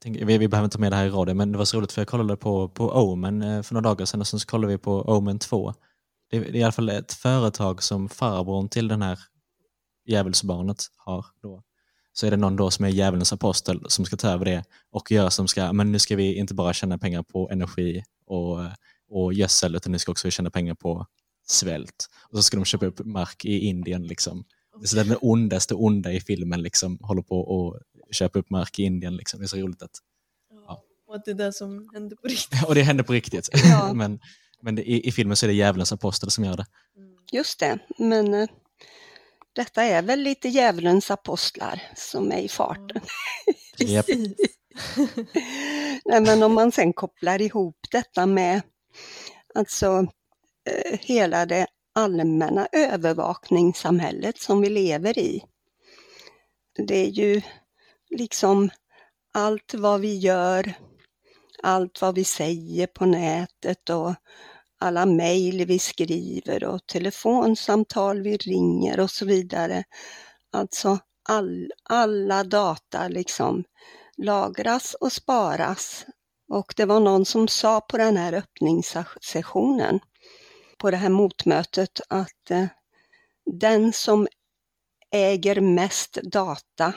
Tänk, 0.01 0.18
vi, 0.18 0.38
vi 0.38 0.47
behöver 0.47 0.66
inte 0.66 0.78
ta 0.78 0.82
med 0.82 0.91
det 0.91 0.95
här 0.95 1.05
i 1.05 1.10
radio, 1.10 1.36
men 1.36 1.51
det 1.51 1.57
var 1.57 1.66
så 1.66 1.78
roligt 1.78 1.91
för 1.91 2.01
jag 2.01 2.07
kollade 2.07 2.38
på, 2.38 2.70
på 2.70 2.89
Omen 2.89 3.41
eh, 3.41 3.62
för 3.62 3.74
några 3.74 3.89
dagar 3.89 4.05
sedan 4.05 4.20
och 4.22 4.28
sen 4.28 4.39
så 4.39 4.47
kollade 4.47 4.74
vi 4.74 4.78
på 4.78 5.01
Omen 5.01 5.39
2. 5.39 5.74
Det, 6.32 6.39
det 6.39 6.49
är 6.49 6.55
i 6.55 6.64
alla 6.64 6.72
fall 6.72 6.89
ett 6.89 7.14
företag 7.14 7.84
som 7.84 8.10
farbrorn 8.10 8.70
till 8.70 8.88
den 8.88 9.01
här 9.01 9.20
djävulsbarnet 10.05 10.84
har. 10.97 11.26
Då. 11.41 11.64
Så 12.14 12.28
är 12.28 12.32
det 12.32 12.38
någon 12.38 12.55
då 12.55 12.72
som 12.72 12.86
är 12.86 12.89
djävulens 12.89 13.34
apostel 13.34 13.86
som 13.88 14.05
ska 14.05 14.18
ta 14.18 14.30
över 14.30 14.45
det 14.45 14.64
och 14.91 15.12
göra 15.12 15.30
som 15.30 15.47
ska, 15.47 15.74
men 15.74 15.91
nu 15.91 15.99
ska 15.99 16.16
vi 16.16 16.36
inte 16.36 16.53
bara 16.53 16.74
tjäna 16.74 16.97
pengar 16.97 17.24
på 17.24 17.49
energi 17.51 18.03
och, 18.26 18.60
och 19.10 19.34
gödsel 19.34 19.76
utan 19.76 19.91
nu 19.91 19.99
ska 19.99 20.12
också 20.12 20.32
tjäna 20.32 20.49
pengar 20.49 20.76
på 20.76 21.05
svält. 21.47 22.10
Och 22.30 22.38
så 22.38 22.43
ska 22.43 22.57
de 22.57 22.66
köpa 22.66 22.86
upp 22.86 23.05
mark 23.05 23.45
i 23.45 23.60
Indien 23.60 24.07
liksom. 24.07 24.45
Så 24.84 24.95
den 24.95 25.18
ondaste 25.22 25.76
onda 25.76 26.12
i 26.12 26.22
filmen 26.22 26.62
liksom 26.62 26.97
håller 27.01 27.22
på 27.22 27.72
att 28.10 28.16
köpa 28.16 28.39
upp 28.39 28.49
mark 28.49 28.80
i 28.80 28.84
Indien. 28.84 29.16
Liksom. 29.16 29.39
Det 29.39 29.45
är 29.45 29.47
så 29.47 29.57
roligt 29.57 29.82
att 29.82 29.91
Ja. 30.68 30.84
Och 31.07 31.16
att 31.16 31.26
det 31.26 31.32
är 31.32 31.36
det 31.36 31.53
som 31.53 31.89
händer 31.93 32.16
på 32.16 32.28
riktigt. 32.28 32.64
och 32.68 32.76
det 32.76 32.82
händer 32.82 33.03
på 33.03 33.14
riktigt. 33.14 33.49
Ja. 33.64 33.93
men 33.95 34.20
men 34.62 34.76
det, 34.76 34.89
i, 34.89 35.07
i 35.07 35.12
filmen 35.12 35.36
så 35.36 35.45
är 35.45 35.47
det 35.47 35.53
djävulens 35.53 35.91
apostel 35.91 36.32
som 36.32 36.45
gör 36.45 36.57
det. 36.57 36.66
Just 37.32 37.60
det, 37.60 37.80
men 37.97 38.34
eh, 38.34 38.49
detta 39.53 39.84
är 39.84 40.01
väl 40.01 40.20
lite 40.20 40.49
djävulens 40.49 41.12
apostlar 41.12 41.82
som 41.95 42.32
är 42.32 42.38
i 42.38 42.47
farten. 42.47 43.01
Precis. 43.78 44.36
Nej, 46.05 46.22
men 46.22 46.43
om 46.43 46.53
man 46.53 46.72
sen 46.72 46.93
kopplar 46.93 47.41
ihop 47.41 47.78
detta 47.91 48.26
med 48.26 48.62
alltså 49.56 50.08
eh, 50.70 51.00
hela 51.00 51.45
det 51.45 51.68
allmänna 51.95 52.68
övervakningssamhället 52.72 54.38
som 54.38 54.62
vi 54.62 54.70
lever 54.70 55.20
i. 55.20 55.43
Det 56.88 56.95
är 56.95 57.10
ju 57.10 57.41
liksom 58.10 58.70
allt 59.34 59.74
vad 59.74 60.02
vi 60.02 60.18
gör, 60.18 60.74
allt 61.64 62.02
vad 62.02 62.16
vi 62.16 62.24
säger 62.24 62.88
på 62.88 63.06
nätet 63.06 63.89
och 63.89 64.14
alla 64.80 65.06
mejl 65.06 65.66
vi 65.66 65.80
skriver 65.80 66.64
och 66.64 66.86
telefonsamtal 66.88 68.22
vi 68.22 68.38
ringer 68.38 69.00
och 69.00 69.12
så 69.12 69.26
vidare. 69.26 69.84
Alltså 70.52 71.00
all, 71.30 71.72
alla 71.84 72.43
data 72.43 73.08
liksom 73.08 73.64
lagras 74.18 74.93
och 74.93 75.12
sparas. 75.12 76.06
Och 76.50 76.74
det 76.78 76.86
var 76.86 77.00
någon 77.00 77.26
som 77.26 77.47
sa 77.47 77.82
på 77.82 77.97
den 77.97 78.18
här 78.18 78.34
öppningssessionen, 78.34 80.00
på 80.78 80.91
det 80.91 80.97
här 80.97 81.10
motmötet, 81.10 82.02
att 82.10 82.52
eh, 82.52 82.66
den 83.45 83.93
som 83.93 84.28
äger 85.12 85.62
mest 85.62 86.14
data, 86.14 86.93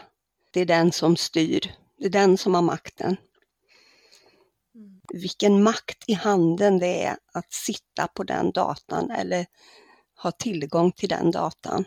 det 0.51 0.61
är 0.61 0.67
den 0.67 0.93
som 0.93 1.17
styr. 1.17 1.75
Det 1.99 2.05
är 2.05 2.11
den 2.11 2.39
som 2.39 2.55
har 2.55 2.63
makten. 2.63 3.17
Mm. 4.75 5.01
Vilken 5.13 5.63
makt 5.63 6.05
i 6.07 6.13
handen 6.13 6.79
det 6.79 7.03
är 7.03 7.17
att 7.33 7.53
sitta 7.53 8.07
på 8.07 8.25
den 8.25 8.53
datan 8.53 9.11
eller 9.11 9.47
ha 10.23 10.33
tillgång 10.33 10.93
till 10.93 11.09
den 11.09 11.31
datan. 11.31 11.85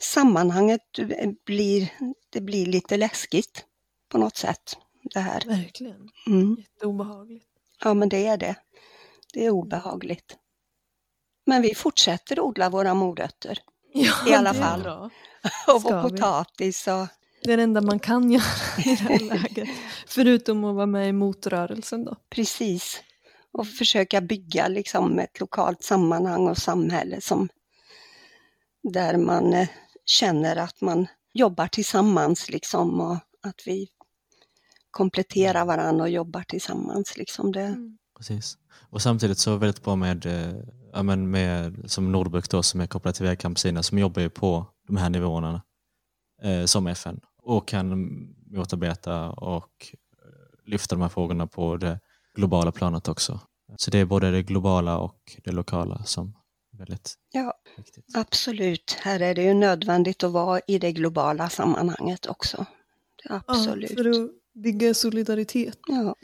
Sammanhanget 0.00 0.98
eh, 0.98 1.30
blir, 1.44 1.92
det 2.30 2.40
blir 2.40 2.66
lite 2.66 2.96
läskigt 2.96 3.64
på 4.08 4.18
något 4.18 4.36
sätt. 4.36 4.76
Det 5.04 5.20
här. 5.20 5.42
Verkligen. 5.46 6.08
Mm. 6.26 6.56
Jätteobehagligt. 6.58 7.46
Ja, 7.84 7.94
men 7.94 8.08
det 8.08 8.26
är 8.26 8.36
det. 8.36 8.54
Det 9.32 9.46
är 9.46 9.50
obehagligt. 9.50 10.36
Men 11.46 11.62
vi 11.62 11.74
fortsätter 11.74 12.40
odla 12.40 12.70
våra 12.70 12.94
morötter 12.94 13.58
Ja, 13.92 14.14
I 14.28 14.34
alla 14.34 14.54
fall. 14.54 14.82
Bra. 14.82 15.10
och 15.74 15.82
vår 15.82 16.02
potatis 16.02 16.86
och 16.86 17.06
Det 17.42 17.52
är 17.52 17.56
det 17.56 17.62
enda 17.62 17.80
man 17.80 17.98
kan 17.98 18.30
göra 18.30 18.42
i 18.78 18.82
det 18.82 18.94
här 18.94 19.18
läget. 19.38 19.68
Förutom 20.06 20.64
att 20.64 20.74
vara 20.74 20.86
med 20.86 21.08
i 21.08 21.12
motrörelsen 21.12 22.04
då. 22.04 22.16
precis. 22.30 23.02
Och 23.52 23.66
försöka 23.66 24.20
bygga 24.20 24.68
liksom 24.68 25.18
ett 25.18 25.40
lokalt 25.40 25.82
sammanhang 25.82 26.48
och 26.48 26.58
samhälle 26.58 27.20
som 27.20 27.48
där 28.82 29.16
man 29.16 29.52
eh, 29.54 29.68
känner 30.04 30.56
att 30.56 30.80
man 30.80 31.06
jobbar 31.32 31.66
tillsammans 31.68 32.50
liksom 32.50 33.00
och 33.00 33.16
att 33.42 33.62
vi 33.66 33.88
kompletterar 34.94 35.64
varandra 35.64 36.04
och 36.04 36.10
jobbar 36.10 36.42
tillsammans. 36.42 37.16
Liksom 37.16 37.52
det. 37.52 37.76
Precis. 38.16 38.58
Och 38.90 39.02
samtidigt 39.02 39.38
så 39.38 39.56
väldigt 39.56 39.84
bra 39.84 39.96
med, 39.96 40.26
eh, 40.26 40.54
ja, 40.92 41.02
men 41.02 41.30
med 41.30 41.84
som 41.86 42.12
Nordbruk 42.12 42.50
då 42.50 42.62
som 42.62 42.80
är 42.80 42.86
kopplat 42.86 43.14
till 43.14 43.24
Via 43.24 43.36
Campesina 43.36 43.82
som 43.82 43.98
jobbar 43.98 44.22
ju 44.22 44.30
på 44.30 44.66
de 44.86 44.96
här 44.96 45.10
nivåerna 45.10 45.62
eh, 46.42 46.64
som 46.64 46.86
FN 46.86 47.20
och 47.42 47.68
kan 47.68 48.08
motarbeta 48.50 49.30
och 49.30 49.86
eh, 50.24 50.70
lyfta 50.70 50.94
de 50.94 51.02
här 51.02 51.08
frågorna 51.08 51.46
på 51.46 51.76
det 51.76 52.00
globala 52.34 52.72
planet 52.72 53.08
också. 53.08 53.40
Så 53.76 53.90
det 53.90 53.98
är 53.98 54.04
både 54.04 54.30
det 54.30 54.42
globala 54.42 54.98
och 54.98 55.36
det 55.44 55.52
lokala 55.52 56.04
som 56.04 56.36
är 56.72 56.78
väldigt 56.78 57.14
Ja, 57.32 57.54
viktigt. 57.76 58.04
absolut. 58.14 58.96
Här 59.00 59.20
är 59.20 59.34
det 59.34 59.42
ju 59.42 59.54
nödvändigt 59.54 60.24
att 60.24 60.32
vara 60.32 60.60
i 60.66 60.78
det 60.78 60.92
globala 60.92 61.48
sammanhanget 61.48 62.26
också. 62.26 62.66
Absolut. 63.30 63.90
Ja, 63.90 63.96
för 63.96 64.10
att 64.10 64.30
bygga 64.54 64.94
solidaritet. 64.94 65.78
Ja. 65.88 66.14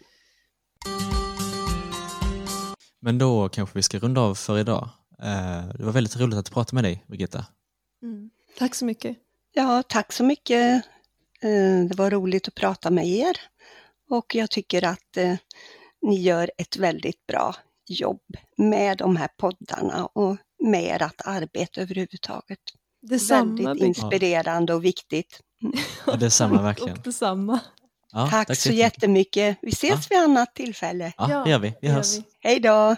Men 3.00 3.18
då 3.18 3.48
kanske 3.48 3.78
vi 3.78 3.82
ska 3.82 3.98
runda 3.98 4.20
av 4.20 4.34
för 4.34 4.58
idag. 4.58 4.88
Eh, 5.22 5.68
Det 5.78 5.84
var 5.84 5.92
väldigt 5.92 6.16
roligt 6.16 6.38
att 6.38 6.50
prata 6.50 6.74
med 6.74 6.84
dig, 6.84 7.04
Birgitta. 7.08 7.46
Mm. 8.02 8.30
Tack 8.58 8.74
så 8.74 8.84
mycket. 8.84 9.16
Ja, 9.54 9.82
tack 9.88 10.12
så 10.12 10.24
mycket. 10.24 10.84
Eh, 11.42 11.84
Det 11.88 11.94
var 11.96 12.10
roligt 12.10 12.48
att 12.48 12.54
prata 12.54 12.90
med 12.90 13.06
er 13.08 13.36
och 14.10 14.34
jag 14.34 14.50
tycker 14.50 14.84
att 14.84 15.16
eh, 15.16 15.34
ni 16.02 16.20
gör 16.20 16.50
ett 16.58 16.76
väldigt 16.76 17.26
bra 17.26 17.54
jobb 17.86 18.22
med 18.56 18.98
de 18.98 19.16
här 19.16 19.28
poddarna 19.38 20.06
och 20.06 20.36
med 20.64 21.02
ert 21.02 21.20
arbete 21.24 21.82
överhuvudtaget. 21.82 22.58
Detsamma. 23.02 23.62
väldigt 23.62 23.86
inspirerande 23.86 24.74
och 24.74 24.84
viktigt. 24.84 25.40
Ja, 26.06 26.16
detsamma 26.16 26.62
verkligen. 26.72 26.96
Och 26.96 27.02
detsamma. 27.04 27.60
Ja, 28.12 28.26
tack, 28.30 28.56
så 28.56 28.70
jättemycket. 28.72 29.58
Vi 29.62 29.70
ses 29.70 30.10
vid 30.10 30.18
annat 30.18 30.54
tillfälle. 30.54 31.12
Ja, 31.18 31.30
Ja, 31.30 31.42
det 31.44 31.50
gör 31.50 31.58
vi. 31.58 31.74
Vi 31.80 31.88
hörs. 31.88 32.06
Hej 32.40 32.60
då! 32.60 32.96